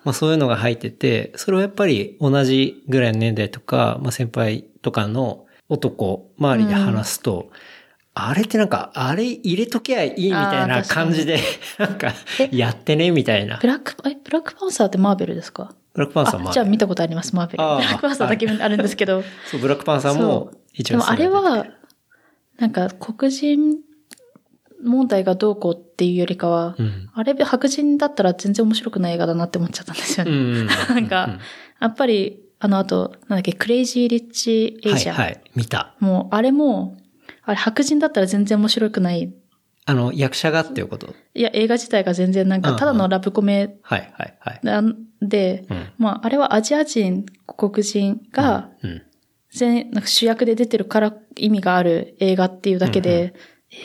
[0.04, 7.52] まあそういうのが入ってて、それをやっぱり同じぐらいの年代とか、まあ先輩とかの男周りで話すと、
[8.16, 11.40] あれってなんか、あれ入れとけばいいみたいな感じで、
[11.80, 13.68] なんかえ、やってねみたいなー、ブ。
[13.68, 15.74] ラック、え、ブラックパンサーってマーベルですか？
[15.94, 17.58] ブラックパンサーもあ、じゃあ見たことあります、マーベル。
[17.58, 19.24] ブラックパンサーだけあるんですけど。
[19.50, 21.66] そう、ブラックパンサーも一応でもあれは、
[22.60, 23.78] なんか黒人
[24.84, 27.10] 問題がどうこうっていうよりかは、うん。
[27.14, 30.32] あれ白人だったら全然面白くない映画だなって思っちゃったんですよね。
[30.32, 30.66] うん。
[30.68, 31.40] なんか、
[31.80, 35.16] やっぱり、あの後、なんだっけ、クレイジー・リッチ・エイジャン。
[35.16, 35.96] はいはい、見た。
[36.00, 36.98] もう、あれも、
[37.46, 39.34] あれ白人だったら全然面白くない。
[39.86, 41.14] あの、役者がっていうこと？
[41.34, 44.60] いや、映画自体が全然なんか、ただのラブコメはいはいはい。
[44.64, 45.88] なんで、うん。
[45.98, 49.02] まあ、あれはアジア人、黒人が、うん。
[49.52, 53.34] 全、なんか主役で出てるから意味がある映画っていうだけで、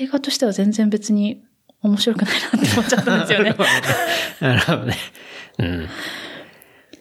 [0.01, 1.43] 映画としては全然別に
[1.83, 3.55] 面白くないなって思っちゃったんですよね。
[4.41, 4.95] なるほどね。
[5.59, 5.89] うん。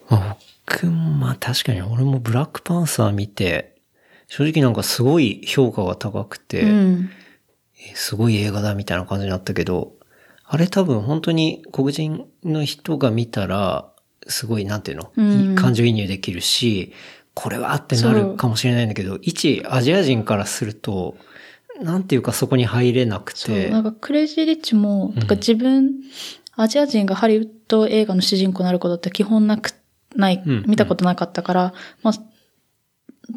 [0.10, 3.77] まあ、僕も、まあ確かに俺もブラックパンサー見て、
[4.28, 7.10] 正直なんかすごい評価が高くて、うん。
[7.80, 9.94] えすごい映画だみたいな感じになったけど、
[10.44, 13.92] あれ多分本当に黒人の人が見たら、
[14.28, 15.24] すごい、なんていうの、う
[15.54, 15.56] ん。
[15.56, 16.94] 感情移入できるし、
[17.34, 21.18] これはってなるかもしれないんだけど、一アジア人からすると、
[21.82, 23.70] なんていうかそこに入れなくて。
[23.70, 25.92] なんかクレイジー・リッチも、なんか自分、
[26.56, 29.72] アジア人がハリウッド映画の主人公になることって基本なく、
[30.16, 30.64] ない、うん。
[30.68, 32.14] 見たことなかったから、まあ、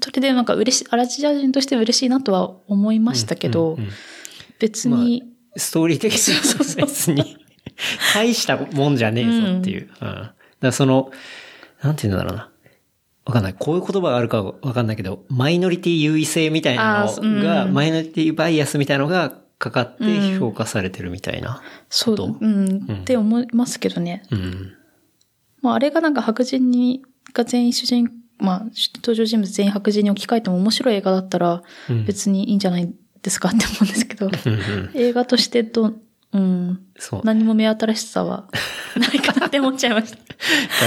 [0.02, 3.90] それでなんか嬉しい、アジア人としては嬉しいなとは思いましたけど、うんうん
[4.60, 5.22] 別に、
[5.56, 7.38] ストーリー的には 別に、
[8.14, 9.82] 大したもんじゃねえぞっていう。
[9.82, 9.88] うん。
[9.88, 11.10] だからその、
[11.82, 12.50] なんていうんだろうな。
[13.24, 13.54] わかんない。
[13.58, 21.62] こういう言葉があるかわかんないけど、マイノリティ優位性みたいなあーうんのが、マイノリティバイアスみたいなのがかかってうん評価されてるみたいな。
[21.88, 22.36] そう、こと？
[22.38, 24.24] うん、って思いますけどね。
[24.30, 24.72] うん。
[25.62, 28.10] まあ、あれがなんか白人に、が全員主人、
[28.40, 28.64] まあ、
[28.96, 34.90] 登場人物全員白人に置き換えても面白い映画だったらうん別にいいんじゃないですかって思うんですけど、うんうん。
[34.94, 35.92] 映画としてど、
[36.32, 37.20] うん、そう。
[37.24, 38.48] 何も目新しさは
[38.96, 40.18] ないかなって思っちゃいました。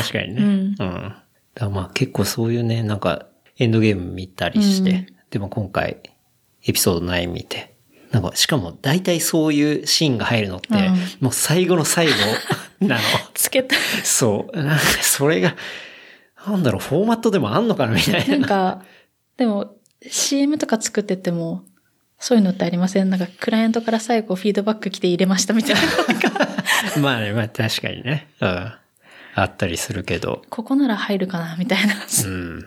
[0.01, 0.41] 確かにね。
[0.41, 1.13] うんうん。
[1.55, 3.27] だまあ結構そういうね、なんか、
[3.59, 5.97] エンドゲーム見たりして、うんでも今回、
[6.63, 7.73] エピソード9見て、
[8.11, 12.13] なんか、しかも大体そういうシーンが入るのって、うんもう最後の最後
[12.81, 13.01] なの。
[13.33, 13.75] つけた。
[14.03, 14.57] そう。
[14.63, 15.55] なんかそれが、
[16.45, 18.37] なんだろう、フォーマットでもあんのかなみたいな。
[18.37, 18.83] なんか、
[19.37, 19.75] でも
[20.07, 21.63] CM とか作ってても、
[22.19, 23.09] そういうのってありません？
[23.09, 25.81] なんかクライアントから最後フィードバック来て入れましたみたいな。
[27.01, 28.27] まあね、まあ確かにね。
[28.41, 28.47] うん。
[29.35, 30.41] あったりするけど。
[30.49, 31.95] ここなら入るかなみたいな。
[31.95, 32.65] うん。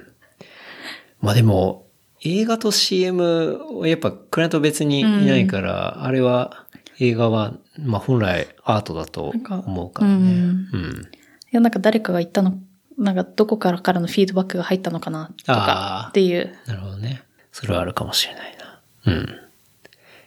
[1.20, 1.87] まあでも、
[2.24, 6.66] 映画と CM はやっぱクライアント別にいないから、あれは、
[6.99, 9.33] 映画は、まあ本来アートだと
[9.66, 10.16] 思うからね。
[10.16, 11.03] なんかうん。
[11.03, 11.07] い
[11.53, 12.59] や、なんか誰かが言ったの、
[12.99, 16.55] なんかどこからからのフィードバックが入ったのかなとあかーっていう。
[16.67, 17.23] なるほどね。
[17.53, 19.13] それはあるかもしれないな。
[19.13, 19.39] うん。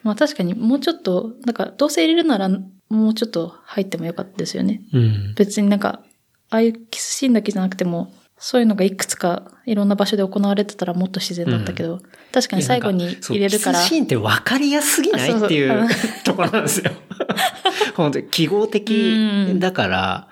[0.04, 2.50] まあ確かにもうちょっと、なんかどうせ入れるなら
[2.90, 4.82] もうちょっと入ってもよかったですよね。
[4.94, 5.34] うん。
[5.36, 6.02] 別になんか、
[6.52, 12.00] ああいうキスシーンだけじゃなくても、そういうのがいくつかいろんな場所で行われてたらもっと自然だったけど、
[12.32, 15.88] 確かに最後に入れるからいやなん、そうキスシーンって分かりやすぎないっていううん
[16.24, 16.92] ところなんですよ。
[17.96, 20.28] 本当に記号う的んだから、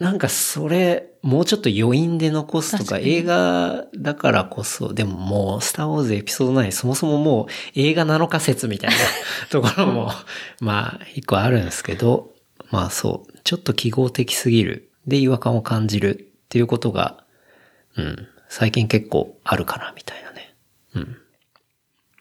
[0.00, 8.96] なんかそれ、もうちょっと余韻で残すとか、映画だからこそ、でももう、スターウォーズエピソード9、そもそももう映画なのか説みたいな
[9.50, 10.12] ところも、
[10.60, 12.32] まあ、一個あるんですけど、
[12.70, 14.92] まあそう、ちょっと記号的すぎる。
[15.08, 17.24] で、違和感を感じるっていうことが、
[17.96, 20.54] うん、最近結構あるかな、みたいなね。
[20.94, 21.16] うん。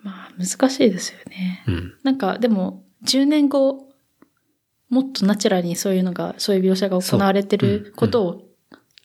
[0.01, 1.63] まあ難しいですよね。
[1.67, 1.93] うん。
[2.01, 3.87] なんかでも、10年後、
[4.89, 8.44] もっとナチュラルにそういうのが、そういう描写が行われてることを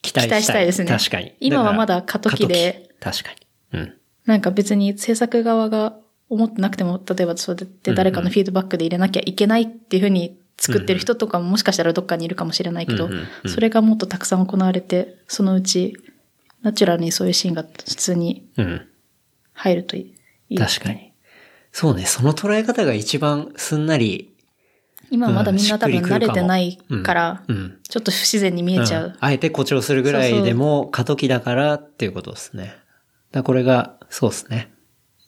[0.03, 1.35] 期期待したいですね確かに。
[1.41, 2.91] 今はまだ過渡期で。
[3.01, 3.31] 確か
[3.73, 3.81] に。
[3.81, 3.95] うん。
[4.27, 5.97] なんか別に制作側が
[6.29, 15.97] 思ってなくても、例えばそうやって誰かのフィードバックで入れなきゃいけないっていうふうに作ってる人とかももしかしたらどっかにいるかもしれないけどうんうんう、んそれがもっとたくさん行われて、そのうち
[16.63, 18.87] ナチュラルにそういうシーンが普通にうん。
[19.53, 20.03] 入るといい
[20.49, 21.13] いいです確かに。
[21.73, 24.30] そうね、その捉え方が一番すんなり、
[25.11, 27.79] 今はまだみんな多分慣れてないからう、ん。
[27.89, 29.17] ちょっと不自然に見えちゃんう。
[29.21, 32.75] あえて誇張するぐらいでも過渡期だからっていうことですね。
[33.33, 34.73] だこれが、そうですね。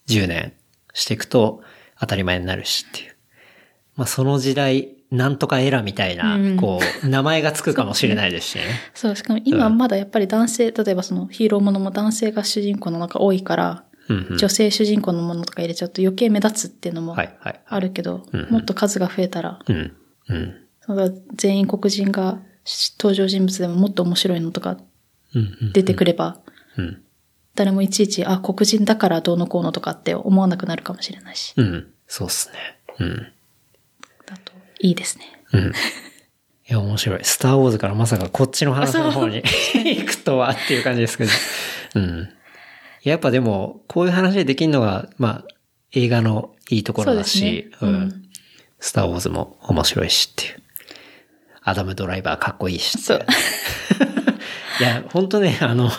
[0.08, 0.52] 10年
[0.94, 1.62] していくと
[1.98, 3.16] 当たり前になるしっていう。
[3.96, 8.64] まあその時代、なんとかエラみたいな、うんこう、名前がつくかもしれないですしね。
[8.94, 17.16] そう、しかも今はまだやっぱり男性、例えばそのヒーローものも男性が主人公の中多いから、女性主人公のものとか入れちゃうと余計目立つっていうのも。
[17.16, 19.60] あるけど、うんもっと数が増えたら、
[21.34, 22.40] 全員黒人が
[22.98, 24.78] 登場人物でももっと面白いのとか。
[25.72, 26.40] 出てくれば、
[26.76, 27.02] うん。
[27.54, 31.86] 誰もいちいち、あ、黒人だからどうのこうのとかって思わなくなるかもしれないし、うん。
[32.06, 32.78] そうっすね。
[32.98, 33.32] うん。
[34.26, 35.24] だといいですね。
[35.52, 35.60] うん。
[35.68, 35.72] い
[36.66, 37.24] や、面白い。
[37.24, 39.42] スターウォーズからまさかこっちの話の方に
[39.74, 41.30] 行くとはっていう感じですけど。
[41.96, 42.28] うん。
[43.02, 45.44] やっぱでも、こういう話でできるのが、まあ、
[45.92, 48.22] 映画のいいところだし、そうねうんん。
[48.80, 50.62] スターウォーズも面白いしっていう。
[51.62, 53.26] アダムドライバーかっこいいしっていそう。
[54.80, 55.90] いや、本当ね、あの、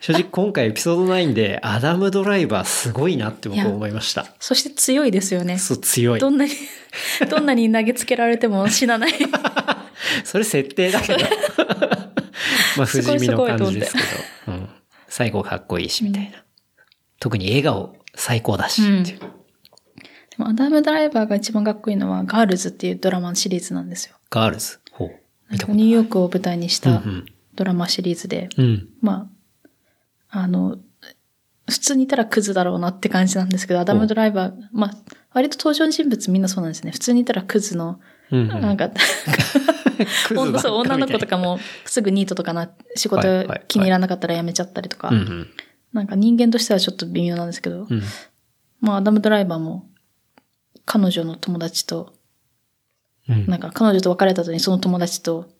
[0.00, 4.26] 正直今回エピソード9でアダムドライバーすごいなって僕思いました。
[4.40, 5.58] そして強いですよね。
[5.58, 6.20] そう、強い。
[6.20, 6.52] どんなに、
[7.28, 9.12] どんなに投げつけられても死なない。
[10.24, 11.18] それ設定だけど。
[12.76, 14.52] まあ、不死身の感じですけすど。
[14.52, 14.61] うん。
[15.12, 16.42] 最後かっこいいし、みたいな。
[17.20, 19.18] 特に笑顔最高だし、っていう。
[19.18, 19.26] で
[20.38, 24.16] もアダム・ドライバーが一番かっこいいのは、ガールズっていうドラマシリーズなんですよ。
[24.30, 24.80] ガールズ。
[24.90, 25.10] ほう。
[25.50, 28.88] ニューヨークを舞台にしたうんドラマシリーズで、うん。
[29.02, 29.28] ま
[30.30, 30.78] あ、あの、
[31.68, 34.90] 普通にいたらクズだろうなって感じなんですけど、アダム・ドライバー、まあ、
[35.34, 36.90] 割と登場人物みんなそうなんですね。
[36.92, 38.00] 普通にいたらクズの
[38.32, 43.22] うんうんなんか、クズばっかみたいそう、女の子とかもすぐニートとかな、仕事
[43.68, 45.10] 気に入らなかったら辞めちゃったりとか。
[45.92, 48.02] なんか人間としてはちょっと微妙なんですけど、うん。
[48.80, 49.86] まあアダムドライバーも
[50.86, 52.14] 彼女の友達と、
[53.28, 53.46] うん。
[53.46, 55.50] なんか彼女と別れた後にその友達と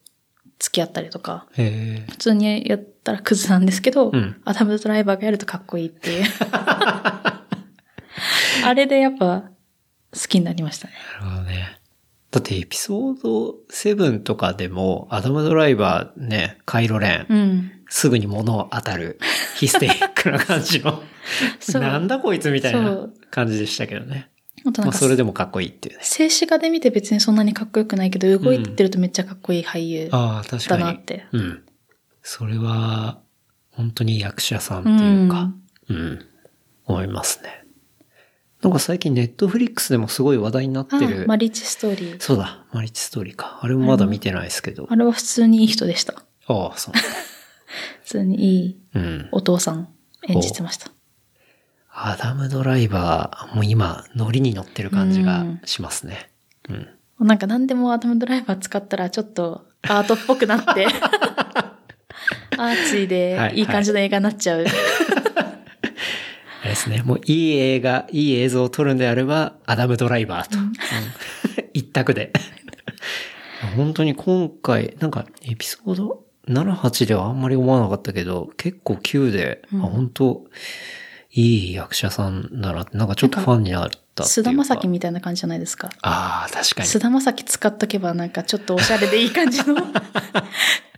[0.58, 1.46] 付き合ったりとか。
[1.54, 6.24] 普通にやったらクズなんですけど、うんアダムドライバーがやるとかっこいいっていう。
[8.64, 9.50] あれでやっぱ
[10.12, 10.94] 好きになりましたね。
[11.20, 11.81] なるほどね。
[12.32, 17.72] だってエピソード7とかでも、アダムドライバーね、カイロレン、うん。
[17.90, 19.20] すぐに物を当たる、
[19.56, 21.02] ヒステリックな感じの、
[21.78, 24.30] なんだこいつみたいな感じでしたけどね。
[24.64, 26.00] まああとなんか、それでもかっこいいっていうね。
[26.04, 30.08] 静止画で見て別にそんなにかっこよくないけど、動いてるとめっちゃかっこいい俳優。
[30.10, 30.84] ああ、確かに。
[30.84, 31.62] だなってうん。
[32.22, 33.20] それは、
[33.72, 35.52] 本当に役者さんっていうか、
[35.90, 36.24] うん、
[36.86, 37.61] 思いますね。
[38.62, 41.26] なんか最近ネットフリックスでもすごい話題になってるあ。
[41.26, 42.20] マリッチストーリー。
[42.20, 43.58] そうだ、マリッチストーリーか。
[43.60, 44.86] あれもまだ見てないですけど。
[44.88, 46.14] あれは普通にいい人でした。
[46.46, 46.94] ああ、そう。
[48.04, 49.28] 普通にいいうん。
[49.32, 49.88] お父さん
[50.28, 50.92] 演じてました。
[51.90, 56.30] アダムドライバー、もう今、ノリに乗ってる感じがしますね。
[56.68, 56.88] うん。
[57.26, 60.86] なんか何でもアダムドライバー使ったらちょっとアートっぽくなって、
[62.56, 64.64] アーチーでいい感じの映画になっちゃう。
[66.62, 67.02] あれですね。
[67.02, 70.58] もういい映画、いい映像を撮るんであれば、アダムドライバーと。
[70.58, 70.72] うん
[71.74, 72.32] 一択で。
[73.76, 80.44] 本当に今回、なんかエピソード7、8ではあんまり思わなかったけど、結構9で、あ本当
[81.32, 84.24] いい役者さんだなって、なんかちょっとファンになった。
[84.24, 85.90] 菅田将暉みたいな感じじゃないですか。
[86.02, 86.88] ああ、確かに。
[86.88, 89.76] 菅田将暉使っとけばなんかちょっとおしゃれでいい感じの。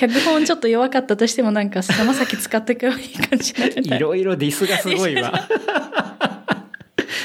[0.08, 5.32] 脚本ちょっと弱かったとしてもなんか菅田将暉使っとけばいい感じになるみたいいろいろディスがすごいわ。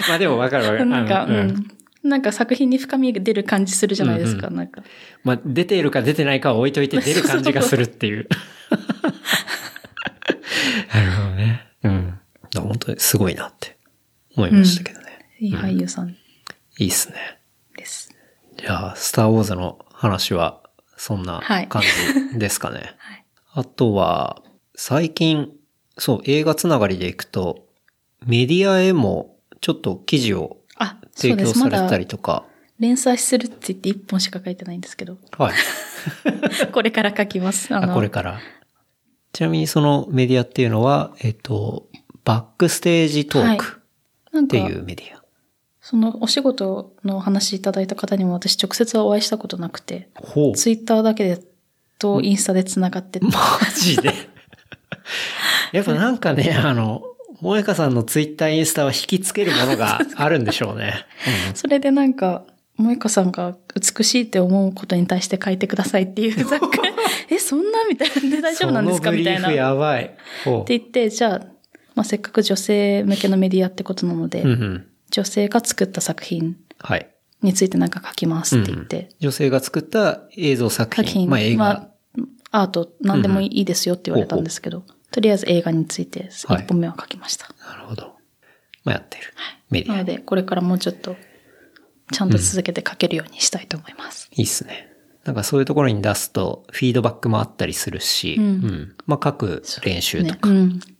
[0.09, 0.85] まあでもわかるわかる。
[0.85, 1.67] なんか、うん。
[2.03, 4.83] なんか作品に深みが出る感じするじゃないですか、うんなんか。
[5.23, 8.27] まあ出ているか出てないかは置いといて出る感じがするっていう。
[10.93, 11.67] なるほどね。
[11.83, 12.19] うん。
[12.55, 13.77] 本当にすごいなって
[14.35, 15.05] 思いましたけどね。
[15.39, 16.17] いい俳優さんい
[16.79, 17.39] いっすね。
[17.77, 18.13] です。
[18.57, 20.64] じゃあ、スターウォーズの話は
[21.05, 21.83] そんなはい感
[22.33, 22.95] じですかね。
[22.97, 23.25] はい
[23.57, 24.41] あとは、
[24.75, 25.49] 最近、
[25.97, 27.69] そう、映画つながりでいくと、
[28.25, 30.57] メディアへもちょっと記事を
[31.15, 32.43] 提供されたりとか。
[32.79, 35.17] 連載するって言って一本しか書いてないんですけど。
[35.37, 35.53] はい。
[36.73, 37.73] これから書きます。
[37.73, 38.41] あこれから。
[39.31, 41.87] ちなみにそのメディアっていうのは、えっと、
[42.25, 43.81] バックステージトーク
[44.37, 45.14] っていうメディア。
[45.87, 50.53] そのお仕事のお話いただいた方にも私直接はお会いしたことなくて、ほう。
[50.53, 51.43] ツイッターだけで
[51.99, 53.31] とインスタで繋がってて、マ
[53.79, 54.11] ジで？
[55.73, 57.03] やっぱなんかね、あの、
[57.39, 61.05] 萌香さんのツイッターインスタは引きつけるものが あるんでしょうね。
[61.53, 62.45] それでなんか、
[62.77, 66.89] 萌香さんが美しいって思うことに対して書いてくださいっていうざっくり
[67.29, 69.11] え、そんなみたいなんで大丈夫なんですか？
[69.11, 69.49] みたいな。
[69.49, 70.15] ってやばい。
[70.45, 71.39] ほ言って、じゃあ、
[71.93, 74.47] まあ、せっかく女性向けのメディアってことなので、う。
[74.47, 74.87] うんうん。
[75.15, 77.09] 女性が作った作品はい。
[77.41, 81.05] についてなんか書きますって言って、女性が作った映像作品。
[81.05, 81.63] 作品、まあ映画。
[81.63, 81.71] ま
[82.51, 87.47] あ、アート何でもいいですよって言われたんですけど、とりあえず映画について一本目は書きました。
[87.65, 88.15] なるほど。
[88.83, 89.23] まあやってる。
[89.69, 89.93] メディア。
[89.93, 91.15] いなので、これからもうちょっと、
[92.11, 94.27] ちゃんと続けて書けるようにしたいと思います。
[94.33, 94.89] いっすね。
[95.23, 98.95] なんかそういうところに出すと、フィードバックもあったりするし、うん。
[99.05, 100.49] まあ書く練習とか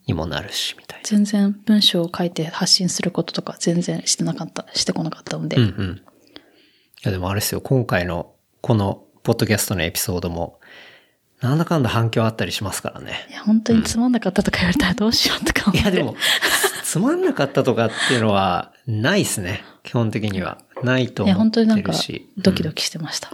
[0.07, 1.03] にもなるし、みたいな。
[1.07, 5.95] 全然文章を書いて発信することとか全然してなかった、してこなかったので、うんうん。
[5.97, 6.01] い
[7.03, 10.59] やでもあれですよ、今回のこのポッドキャストのエピソードも、
[11.41, 13.33] なんだかんだ反響あったりしますからねい。
[13.33, 15.79] や、本当につまんなかったとか言われたらどうしようとか思って。
[15.81, 16.15] いやでも、
[16.83, 19.63] つまんなかったとかっていうのは、ないっすね。
[19.83, 20.59] 基本的には。
[20.83, 23.31] ないといや、思って本当になんかるし。、ドキドキしてました。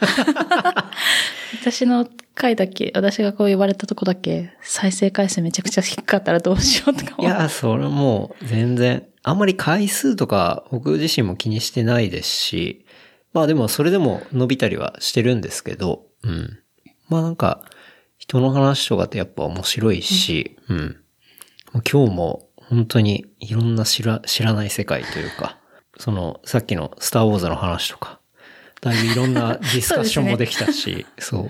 [1.60, 2.08] 私の
[2.40, 7.16] 回だけ、私がこう言われたとこだけ、再生回数めちゃくちゃ低かったらどうしようとか。
[7.18, 12.86] いや、それもう全然、あんまり回数とか僕自身も気にしてないですし、
[13.34, 16.58] まあでもそれでも伸びたりはしてるんですけど、うん。
[17.10, 17.62] まあなんか、
[18.16, 20.96] 人の話とかってやっぱ面白いし、うん。
[21.72, 25.58] もう今日も本当にいろんな知ら知らない世界というか、
[25.98, 28.19] そのさっきのスターウォーズの話とか、
[28.80, 31.42] だいぶいろんなディスカッションもできたし、そう,、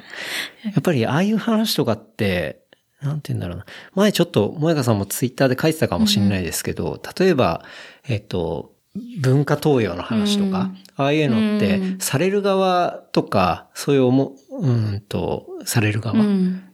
[0.66, 2.61] やっぱりああいう話とかって、
[3.03, 3.66] なんて言うんだろうな。
[3.95, 7.64] 前ちょっと、萌香さんもツイッターで書いてたかもしれないですけど、例えば、
[8.09, 8.72] えっと、
[9.20, 11.99] 文化東洋の話とか、ああいうのって、うん。
[11.99, 16.64] される側とか、そういう思う、うんと、される側、うん。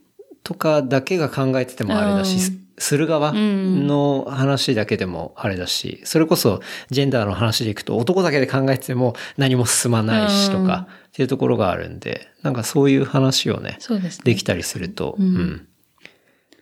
[0.42, 6.61] とかだけが考えててもあれだし、する側の話だけでもあれだし、それこそ
[6.91, 15.66] ジェンダーの話でいくと男だけで考えてても何も進まないしとか、っていうところがあるんで、なんかそういう話をね、ですねできたりすると、うん。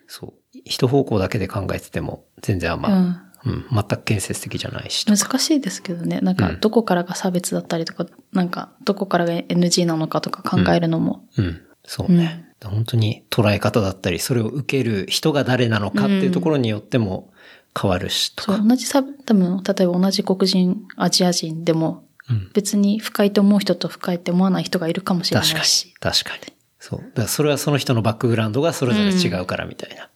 [0.07, 0.33] そう。
[0.65, 5.05] 一方向だけで考えてても全然あんま、うんうん、全く建設的じゃないし。
[5.07, 6.21] 難しいですけどね。
[6.21, 11.27] なんか、どこからが差別だったりとか、なんか、どこからが NG なのかとか考えるのも。
[11.37, 11.61] うん。
[11.85, 12.47] そうね。
[12.69, 17.33] 本当に捉え方だったり、それを受ける人が誰なのかっていうところによっても
[17.81, 18.57] 変わるしとか。
[18.57, 25.95] そう、同じ差、多分、例えば同じ黒人、アジア人でも、うん別に不快と思う人と不快って思わない人がいるかもしれない確かにし。。
[26.01, 26.55] 確かに。
[26.79, 27.01] そう。
[27.01, 30.05] だからそれはその人のバックグラウンドがそれぞれ違うからみたいな。
[30.07, 30.09] っ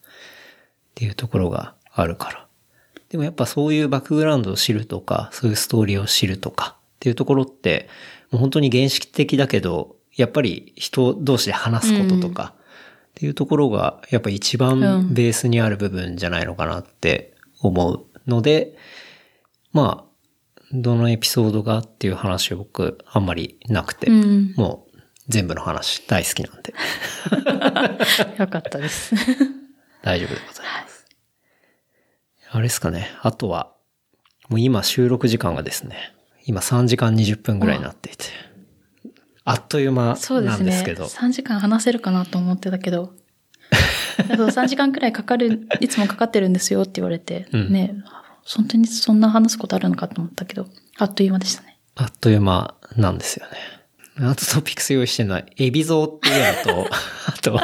[0.94, 2.46] ていうところがあるから。
[3.10, 7.88] でもやっぱそういうバックグラウンドを知るとか、そういうストーリーを知るとかっていうところって、
[8.30, 12.54] もう本当に原始的だけど、やっぱり人同士で話すこととか、
[13.18, 18.76] っていうところが、やっぱ一番ベースにある部分じゃないのかなって思うので、
[19.72, 24.54] まあ、どのエピソードがっていう話を僕あんまりなくて、うん。
[24.56, 24.98] もう
[25.28, 26.74] 全部の話大好きなんで
[28.38, 29.14] よかったです。
[30.02, 31.06] 大丈夫でございます。
[32.50, 33.10] あれですかね。
[33.22, 33.72] あとは、
[34.48, 36.14] もう今収録時間がですね、
[36.44, 38.24] 今3時間20分ぐらいになっていて、
[39.50, 40.58] あっという間そうですね。
[40.58, 43.12] なんですけど、3時間話せるかなと思ってたけど、
[44.30, 47.94] あと3時間くらいかかる、いつもかかってるんですよって言われて、うんね、
[48.44, 50.66] 本当にそんな話すことあるのかと思ったけど、
[50.98, 51.78] あっという間でしたね。
[51.94, 53.56] あっという間なんですよね。
[54.20, 56.90] あとトピックス用意してるのは、海老蔵っていうのと、
[57.26, 57.60] あと、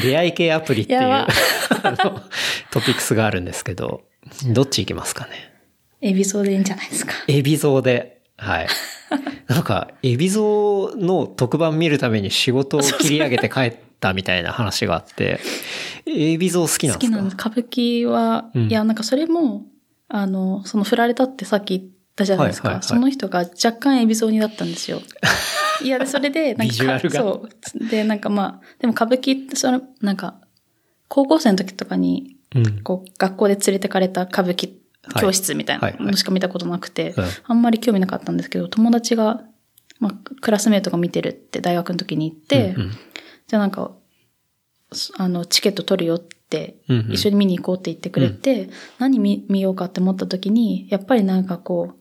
[0.00, 1.26] 出会い系アプリっていう、や
[1.82, 2.22] あの、
[2.70, 4.04] トピックスがあるんですけど、
[4.46, 5.52] どっち行きますかね？
[6.00, 7.12] 海老蔵でいいんじゃないですか。
[7.26, 8.68] 海老蔵で、はい。
[9.48, 15.40] なんか、海老蔵の特番見るために仕事を切り上げて帰ったみたいな話があって、
[16.06, 17.12] 海老蔵好きなんですか？
[17.12, 17.34] 好きなんです。
[17.34, 19.64] 歌舞伎は、うんいや、なんかそれも、
[20.08, 22.68] あの、その振られたってさっき言ったじゃないですか。
[22.68, 25.00] はいはいはいその人が若干エビゾーになったんですよ。
[25.82, 26.74] いや、で、それで、なんか、
[27.10, 27.88] そう。
[27.88, 30.34] で、なんかまあ、でも歌舞伎って、その、なんか、
[31.08, 32.82] 高校生の時とかに、うん。
[32.82, 34.70] こう、学校で連れてかれた歌舞伎
[35.20, 36.02] 教室みたいなはいはい。
[36.02, 37.24] はいのしか見たことなくて、うん。
[37.44, 39.42] あんまり興味なかったんですけど、友達が、
[39.98, 42.90] まあ、クラスメートが見てるって大学の時に言って、うんうん。
[42.90, 43.92] じゃあなんか、
[44.92, 47.12] そあの、チケット取るよって、うんうん。
[47.12, 51.96] 一緒に見に行こうって言ってくれて、何見見ようかって思った時に、やっぱりなんかこう、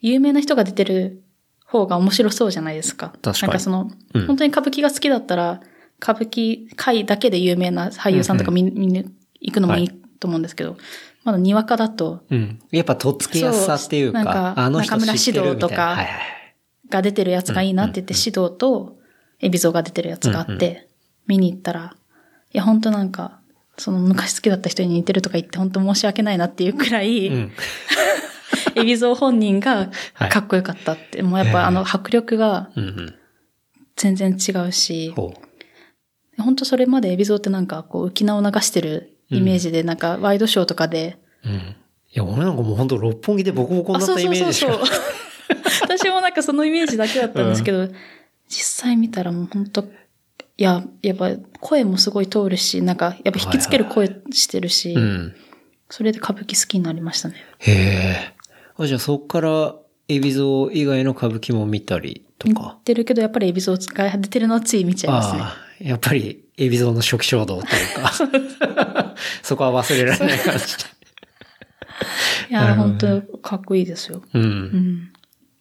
[0.00, 1.22] 有名な人が出てる
[1.64, 3.14] 方が面白そうじゃないですか。
[3.22, 3.40] 確かに。
[3.42, 4.26] なんかその、うん。
[4.26, 5.60] 本当に歌舞伎が好きだったら、
[6.02, 9.04] 歌舞伎界だけで有名な俳優さんとか見,、見に
[9.40, 10.02] 行くのもいい。
[10.22, 10.76] と思うんですけど、
[11.24, 12.60] まだにわかだと、うん。
[12.70, 15.60] やっぱとっつきやすさっていうか、そうなんかあの人中村知ってるみたいな。
[15.60, 16.16] 獅童とかはいはいはい。
[16.90, 18.98] が出てるやつがいいなって言って、指導と
[19.40, 20.88] 海老蔵が出てるやつがあって、
[21.26, 21.94] 見に行ったら、
[22.52, 23.40] いや、本当なんか、
[23.78, 27.52] その昔好きだった人に似てるとか言って本当申し訳ないなっていうくらい、うん。
[28.76, 32.70] 海老蔵本人がはいかっこよかったって、もうやっぱあの迫力が。
[33.96, 35.34] 全然違うし、ほ
[36.38, 41.48] 本当それまで海老蔵ってなんかこう浮き名を流してるイメージで、なんかワイドショーとかで、う。
[41.48, 41.54] うん。
[41.54, 41.74] い
[42.12, 44.78] や、俺なんかもう本当六本木でボコボコになったイメージしか。
[45.82, 47.88] 私もなんかそのイメージだけだったんですけど、
[48.48, 51.30] 実際見たらもう本当いや、やっぱ
[51.60, 55.34] 声もすごい通るし、なんかやっぱ引きつける声してるし、うん。
[55.88, 57.36] そそれで歌舞伎好きになりましたね。
[57.58, 58.34] へえ。
[58.76, 59.74] あ、じゃあそっから、
[60.08, 62.78] エビゾー以外の歌舞伎も見たりと見か。
[62.84, 65.40] てるけど、やっぱりエビゾーが出てるのはつい見ちゃいますね。
[65.42, 69.14] ああ、やっぱり、エビゾーの初期衝動というか。
[69.42, 70.84] そこは忘れられない感じで。
[72.50, 74.22] いや、本ね当かっこいいですよ。
[74.34, 74.38] う。
[74.38, 75.12] うんん。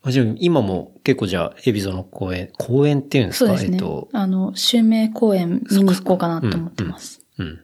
[0.04, 3.52] あじゃあ今も結構じゃあ、エビゾーの公演、公演っていうんですか？
[3.52, 3.78] そうですね。
[3.78, 7.22] えっと、あの、襲名公演見に行こうかなと思ってます。
[7.38, 7.60] うん。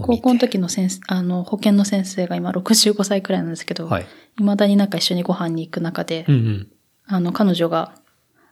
[0.00, 4.06] 高校の時時の先生、あの、保健の先生が今65歳くらいなんですけど、はい。
[4.38, 6.68] 未だになんか一緒にご飯に行く中で、うんうん。
[7.06, 7.94] あの、彼女が、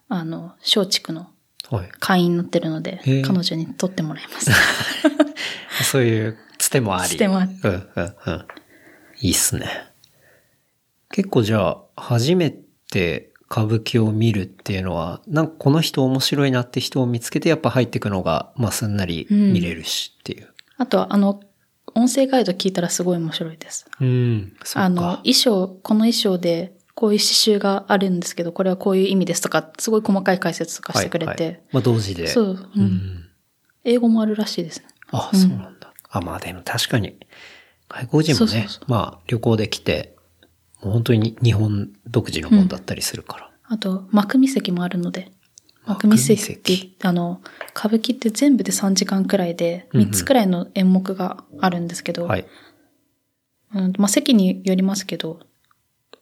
[0.08, 1.28] あの、松竹の
[1.70, 1.88] はい。
[1.98, 4.50] 会員になってるので彼女に取ってもらいます。
[5.84, 7.10] そういうつてもあり。
[7.10, 8.44] つてもありうんうんうん。
[9.20, 9.68] いいっすね。
[11.10, 12.50] 結構じゃあ、初め
[12.90, 20.48] て歌舞伎を見るっていうのは、なんかこの人面白いなって人を見つけてやっぱ入っていくのが、まあすんなり見れるしっていう。
[20.76, 21.40] あとは、あの、
[21.94, 23.86] 音声ガイド聞いたらすごい面白いです。
[24.00, 24.56] うん。
[24.64, 31.30] そっかあの、衣装、この衣装で、こういう刺繍があるんですけど、これはこういう意味ですとか、すごい細かい解説とかしてくれて。
[31.30, 32.26] はいはいまあ同時で。
[32.26, 33.28] そう、うんうん。
[33.84, 34.86] 英語もあるらしいですね。
[35.11, 35.92] あ、そうなんだ。
[36.09, 37.18] あ、まあでも確かに、
[37.90, 40.16] 外国人もね、そうそうそまあ旅行で来て、
[40.82, 43.51] もう本当に日本独自のもんだったりするから。
[43.64, 45.30] あと、幕見席もあるので、
[45.84, 47.42] 幕見席ってあの、
[47.76, 52.47] 歌舞伎って全部で3時間くらいで、3つくらいの演目があるんですけど、はい。
[53.74, 55.40] うんまあ、席によりますけど、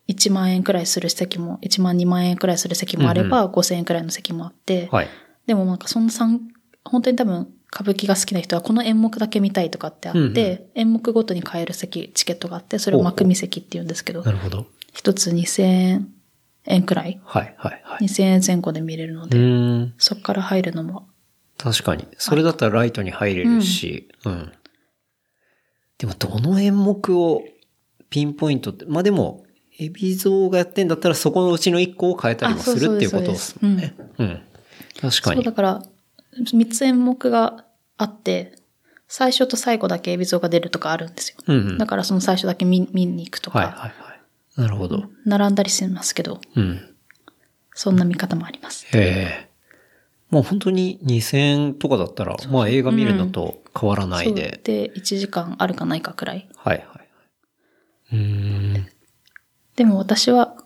[0.09, 5.09] 1万円くらいする席も、1万2万円くらいする席もあれば、5000円くらいの席もあって、はい。
[5.46, 6.40] でもなんかそんな三
[6.84, 14.66] 本当に多分歌舞伎が好きな人はこの演目だけ見たいとかってあって、うんうん演目ごとに買える席、チケットがあって、それを幕見席って言うんですけどな、るほど。
[14.92, 16.05] 一つ2000
[16.66, 18.05] 円くらい、はい、はい、はい。
[18.05, 19.92] 2000円前後で見れるのうで。
[19.98, 21.09] そこから入るのも、
[21.59, 22.07] 確かに。
[22.18, 24.52] それだったらライトに入れるし、うん。
[25.98, 27.42] でも、どの演目を
[28.11, 29.43] ピンポイントって、まあでも、
[29.79, 33.95] エビゾウがやってんだったらそこのうちの1個を変えたりもするっていうことですもんね。
[34.18, 34.43] うん。
[35.01, 35.53] 確かにそうだ。
[35.53, 35.83] から、
[36.39, 37.64] 3つ演目が
[37.97, 38.57] あって、
[39.09, 41.37] 最初と最後だけエビゾウが出るとかあるんですよ。
[41.47, 41.79] うんうん。
[41.79, 44.61] だからその最初だけ見見に行くとか、はい、はい、はい。
[44.61, 45.05] なるほど。
[45.25, 46.95] 並んだりしますけど、うん。
[47.75, 48.87] そんな見方もあります。
[48.97, 49.55] へえ。
[50.31, 54.61] もう本当に2000円とかだったら、まあ映画見るのと変わらないそうで。
[54.64, 56.49] で、1時間あるかないかくらい。
[56.57, 57.09] はいはいはい。
[58.12, 58.89] うーん。
[59.77, 60.57] でも私は、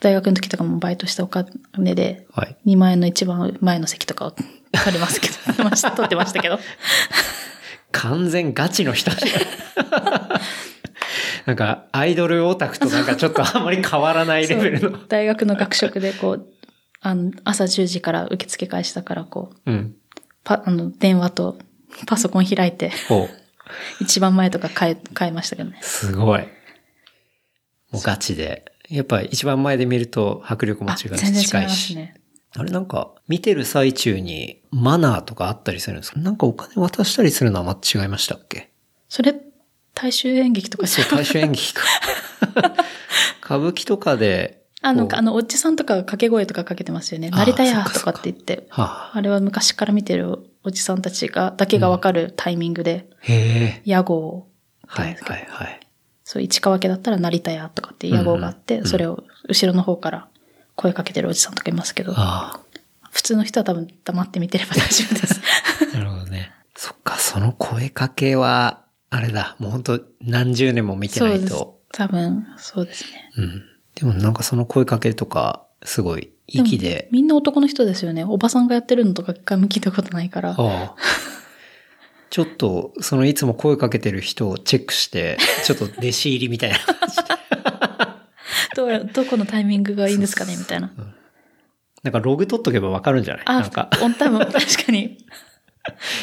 [0.00, 1.50] 大学の時とかもバイトしたお金
[1.94, 2.56] で、はい。
[2.66, 4.46] 2万円の一番前の席とかを取
[4.92, 6.58] りますけど、ました取ってましたけど。
[7.92, 9.40] 完全ガチの人じゃん
[11.46, 14.98] なんか、アイドルオタクとなんかちょっとあんまり変わらないレベルの。
[15.06, 16.46] 大学の学食でこう、
[17.00, 19.94] あの、朝10時から受付開始だからこう、うん。
[20.44, 21.56] パ、あの、電話と
[22.06, 23.28] パソコン開いて、お
[24.00, 25.78] 一番前とか変え、変えましたけどね。
[25.82, 26.46] すごい。
[27.92, 28.64] もうガチで。
[28.88, 31.98] やっぱ一番前で見ると迫力もあ違うし近いし。
[32.58, 36.20] あれなんか、見てる最中にマナーとかあったりするんですか？
[36.20, 38.70] なんかお金渡したりするのはまた違いましたっけ？
[39.08, 39.34] それ、
[39.94, 41.82] 大衆演劇とかそう、大衆演劇か。
[43.44, 44.64] 歌舞伎とかで。
[44.82, 47.30] あの、あの、おじさんとかが掛け声とかかけてますよね。
[47.32, 48.66] あ成田屋とかって言って。
[48.70, 53.34] はあ、あれは昔から見てるおじさんたちが、だけがわかるタイミングで、へ
[53.78, 53.82] え。
[53.84, 54.46] 屋号
[54.86, 55.80] はいはいはい。
[56.26, 60.28] そう、市川家だったら成田屋とかっていう屋号があって、うんそれを後ろの方から
[60.74, 62.60] 声かけてるおじさんとかいますけど、あ
[63.12, 65.40] 普通の人は多分黙って見てれば大丈夫です。
[65.92, 66.50] あ、 なるほどね。
[66.74, 71.78] そっか、その声かけは、あれだ、もう本当何十年も見てそうですないと。。
[71.92, 73.30] 多分、そうですね。
[73.36, 73.62] うん。
[73.94, 77.08] でもなんかその声かけとか、すごい、息で。
[77.12, 78.24] みんな男の人ですよね。
[78.24, 80.50] おばさんがやってるのとか一回も聞いたことないから。
[80.50, 80.96] ああ。
[82.30, 86.78] ちょっと、そのいつも声かけてる人をチェックして、 ちょっと弟子入りみたいな。
[88.74, 90.92] どうや、どこのタイミングがいいんですかねみたいな。
[92.02, 93.44] なんかログ取っとけばわかるんじゃない？
[93.46, 93.88] あ、なんか。
[93.90, 95.18] 多分確かに。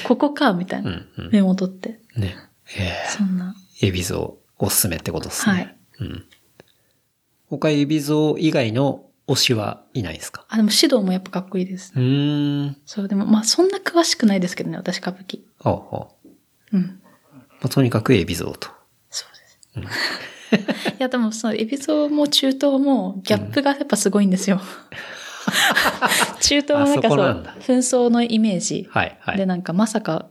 [0.03, 0.91] ここか、みたいな。
[0.91, 1.99] うんうんメモ取って。
[2.15, 2.35] ね。
[2.77, 3.55] えそんな。
[3.81, 5.53] えエビゾウおすすめってことですね。
[5.53, 5.75] はい。
[6.01, 6.25] うん。
[7.49, 10.45] 他エビゾウ以外の推しはいないですか？
[10.49, 11.93] あ、でも指導もやっぱかっこいいです。
[11.95, 12.77] うーん。
[12.85, 15.39] そう、でもまあそんな詳しくないですけどね、私歌舞伎。
[15.63, 16.07] ああ、ああ
[16.73, 16.81] うん。
[16.81, 18.69] まあ、とにかくエビゾウと。
[19.09, 19.25] そ
[19.75, 20.89] うです。
[20.93, 24.59] いや、でもその、エビゾウも中東もギャップがやっぱすごいんですよ。
[26.41, 28.87] 中東もなんかそう、紛争のイメージ。
[28.89, 29.37] はい、はい。
[29.37, 30.27] で、なんかまさか、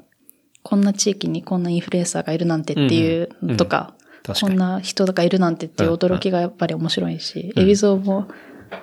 [0.62, 4.50] こんな地域にこんなインフルエンサーがいるなんてっていうのとか、確かに。
[4.52, 8.28] こんな人がいるなんてっていう驚きがやっぱり面白いし、エビゾウも、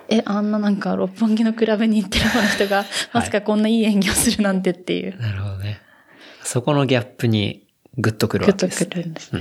[0.08, 5.80] え、あんななんか六本木のクラブに行ってるような人が、まさかこんないい演技をするなんてっていう、なるほどね。
[6.42, 7.66] そこのギャップに
[7.96, 9.32] グッとくるグッとわけです、くるんです。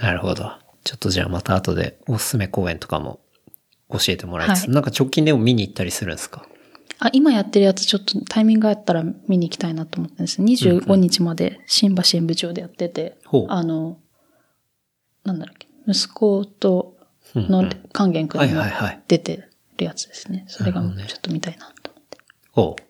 [0.00, 0.52] なるほど。
[0.84, 3.20] ちょっとじゃあまた後でおすすめ公演とかも
[3.90, 4.74] 教えてもらいつつ、はい。
[4.74, 6.46] なんか直近でも見に行ったりするんですか？
[7.00, 10.40] あ、今やってるやつちょっとタイミングがあったら見に行きたいなと思ってるんです。
[10.42, 13.46] 25日まで新橋演舞場でやってて、ほう。
[13.48, 13.98] あの、
[15.24, 16.93] なんだろっけ、息子と
[17.40, 19.02] のうんうん勸玄君はいもはいはい。
[19.08, 20.44] 出てるやつですね。
[20.48, 22.18] それがちょっと見たいなと思って。
[22.52, 22.82] ほう。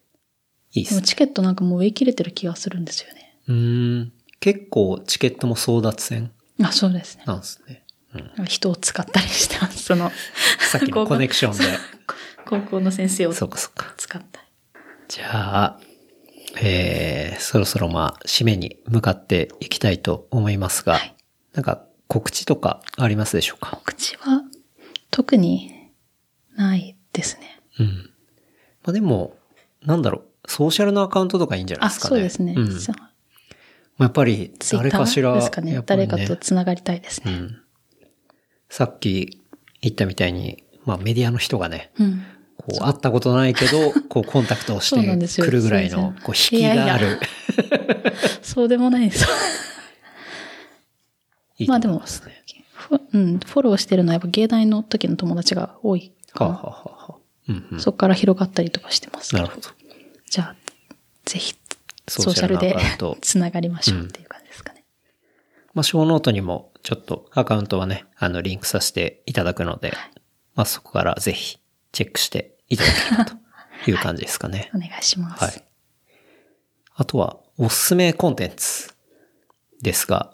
[0.73, 1.03] いいっすね。
[1.03, 3.39] チケットなんかもう売り切れてる気がするんですよね。
[3.49, 4.13] うーん。
[4.41, 6.33] 結構チケットも争奪戦
[6.63, 7.25] あ、そうですね。
[7.27, 7.85] なんですね。
[8.39, 8.45] うん。
[8.45, 9.83] 人を使ったりしてます。
[9.83, 10.13] その、
[10.71, 11.65] さっきのコネクションで。
[12.47, 13.95] 高校の先生をそうかそうか。
[13.97, 14.47] 使ったり。
[15.09, 15.81] じゃあ、
[16.61, 21.15] えー、そろそろまあ、締めに向かっていきたいと思いますが、はい
[21.55, 23.81] なんか告知とかありますでしょうか？
[23.85, 24.43] 口は
[25.11, 25.73] 特に
[26.57, 27.61] ないですね。
[27.79, 28.11] うん。
[28.85, 29.37] まあでも、
[29.83, 32.11] なんだろう、ソーシャルのアカウントとかいいんじゃないあ、ですかね。
[32.11, 32.55] そうですね。
[32.57, 32.69] うん。
[32.69, 35.73] まあやっぱり、誰かしら、ーですかね。
[35.73, 37.33] やっぱり誰かと繋がりたいですね。
[37.33, 37.57] うん。
[38.69, 39.41] さっき
[39.81, 42.23] 言ったみたいに、まあメディアの人がね、うん。
[42.57, 47.21] こう、会ったことないけど、 こう、コンタクトをしてくるぐらいのこう、引きがあいやいる。
[48.43, 49.27] そうでもないです。
[51.59, 52.43] いいますね。
[52.73, 56.51] フォうん、フォローしてるのはやっぱ芸大の時の友達が多いかな。
[56.51, 57.81] はあ、はあはあはあうんうん。
[57.81, 59.35] そこから広がったりとかしてます。
[59.35, 59.69] なるほど。
[60.29, 60.57] じゃあ、
[61.25, 61.55] ぜひ、
[62.09, 62.77] ソソーシャルで
[63.21, 64.85] つながりましょうっていう感じですかね。
[65.73, 69.93] まあ、ショーノートにもちょっとアカウントはね、あの、リンクさせていただくので、
[70.55, 71.59] まあ、そこからぜひ
[71.93, 74.71] チェックしていただければという感じですかね。
[74.75, 75.45] お願いします。
[75.45, 75.65] はい。
[76.97, 78.95] あとは、おすすめコンテンツ
[79.81, 80.34] ですが、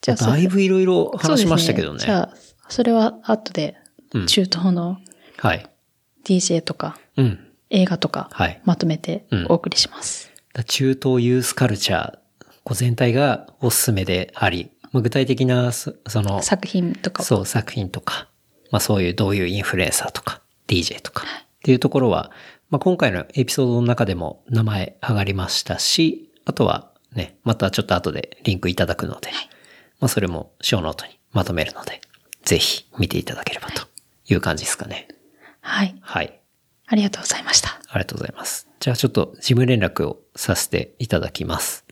[0.00, 2.00] じゃあだいぶいろいろ話しましたけどね。
[2.00, 2.30] そうですじゃあ、
[2.68, 3.76] それは後で
[4.12, 4.98] うん、中東の
[5.38, 5.66] はい。
[6.24, 7.46] DJ とかうん。
[7.70, 10.30] 映画とかはいまとめてうんお送りします。
[10.52, 12.18] だ中東ユースカルチャー、
[12.64, 18.28] こう全体がおすすめであり、まあ具体的なそ、その、作品とかをそう、作品とか、
[18.70, 21.26] まあそういうどういうインフルエンサーとか、DJ とか、っ
[21.62, 22.32] ていうところは、
[22.70, 29.30] まあ今回のエピソードの中でも名前上がりましたし、あとはね、またちょっと後でリンクいただくので、
[30.00, 32.00] まあそれもショーノートにまとめるので、
[32.42, 33.82] ぜひ見ていただければと
[34.28, 35.08] いう感じですかね。
[35.60, 35.96] はい。
[36.00, 36.40] はい。
[36.86, 37.68] ありがとうございました。
[37.88, 38.66] ありがとうございます。
[38.80, 41.84] じゃあちょっと事務連絡をさせていただきます。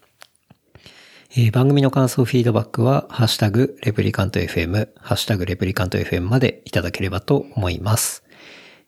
[1.36, 8.24] えー番組の感想、フィードバックは、ハッシュタグ、レプリカント FM、ハッシュタグ、レプリカント FM までいただければと思います。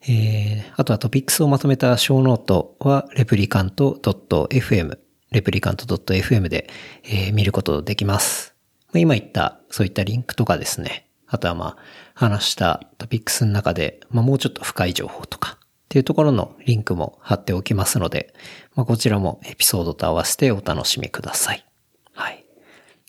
[0.01, 4.97] えーあとはトピックスをまとめたショーノートは、レプリカント .fm、
[5.31, 6.67] レプリカント .fm で、
[7.03, 8.55] えー見ることできます。
[8.91, 11.07] まあ今言った、そういったリンクとかですね。
[11.27, 11.77] あとはまあ、
[12.13, 18.33] 話したトピックスの中で、まあもうちょっと深い情報とか、っていうところのリンクも貼っておきますので、
[18.75, 21.65] まあこちらもエピソードと合わせてお楽しみください。
[22.13, 22.45] はい。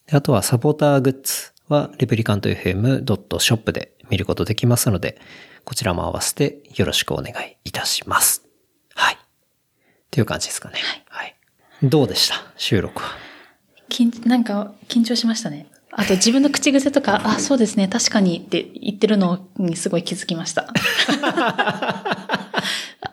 [0.06, 5.20] であとはサポーターグッズは、レプリカント FM.shop で見ることできますので、
[5.64, 8.44] こちらも合わせてよろしくお願いいたします。
[8.94, 9.14] はい。
[9.14, 9.18] っ
[10.10, 10.76] ていう感じですかね。
[11.08, 11.36] はい。
[11.82, 12.34] どうでした？
[12.56, 13.10] 収録は。
[13.88, 15.66] 緊なんか緊張しましたね。
[15.94, 20.72] あと自分の口癖とか、あ、そうですね、確かにって言ってるのにすごい気づきました。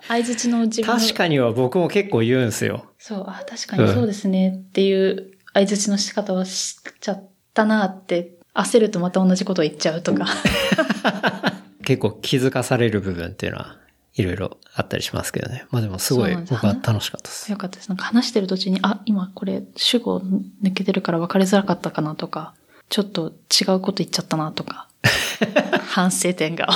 [0.08, 1.00] 相づちの自分の。
[1.00, 2.86] 確かには僕も結構言うんすよ。
[2.98, 7.24] そう、あ、確かにそうですねっていう相づちの仕方をしちゃっ
[7.54, 10.26] たなって、焦るとまた同じことを言っちゃうとか。
[11.84, 13.78] 結構気づかされる部分っていうのは
[14.16, 15.66] いろいろあったりしますけどね。
[15.72, 17.52] まあでもすごい僕は楽しかったです。
[17.52, 17.90] よかったです。
[17.90, 20.20] なんか話してる途中に、あ、今これ主語
[20.64, 22.54] 抜けてるから分かりづらかったかなとか、
[22.90, 24.88] ちょっと違うこと言っちゃったなとか、
[25.88, 26.68] 反省点が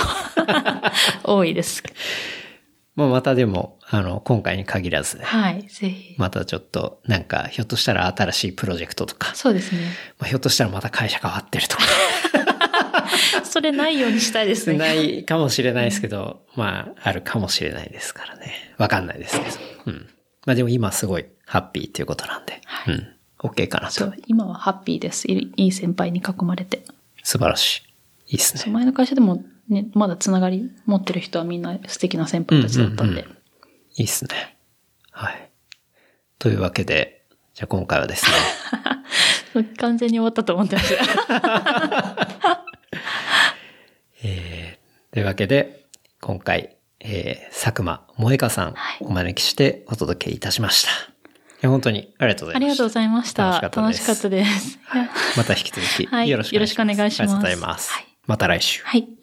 [1.23, 1.83] 多いです。
[2.95, 6.15] まあまたでも、あの、今回に限らずね、はい、ぜひ。
[6.17, 9.81] またちょっとなんかひょっとしたら新しいプロジェクトとか、そうですね。
[10.19, 11.83] まあ、ひょっとしたらまた会社変わってるとか、
[13.43, 14.77] それないようにしたいですね。
[14.77, 18.75] ないかもしれないですけど、まあ、あるかもしれないですからね。
[18.77, 19.55] わかんないですけど。
[19.87, 20.09] うん。
[20.45, 23.07] まあでも今すごいハッピーっていうことなんで、うん。
[23.43, 23.93] OK かなと。
[23.93, 25.27] そう、今はハッピーです。
[25.31, 26.83] いいい先輩に囲まれて。
[27.23, 27.83] 素晴らし
[28.27, 28.33] い。
[28.33, 28.73] いいっすね。
[28.73, 33.21] 前の会社でもね、まだつながり持ってる人はみんな素敵な先輩たちだったんで。
[33.21, 33.37] うんうん
[33.95, 34.57] いいっすね。
[35.11, 35.51] はい。
[36.39, 38.25] というわけで、じゃあ今回はです
[39.53, 42.63] ね、 完全に終わったと思ってました。
[44.23, 45.85] えー、というわけで、
[46.21, 50.89] 今回、えー、佐久間萌香さんはいお招きしてお届けいたしました。
[50.89, 51.12] い
[51.63, 52.59] や、本当にありがとうございました。
[52.59, 53.43] ありがとうございました。
[53.81, 54.79] 楽しかったですです。
[55.37, 56.85] また引き続きはいよろしくお願いします。
[56.85, 57.91] よろしくお願いしますありがとうございます。
[57.91, 58.81] はいまた来週。
[58.83, 59.22] はい。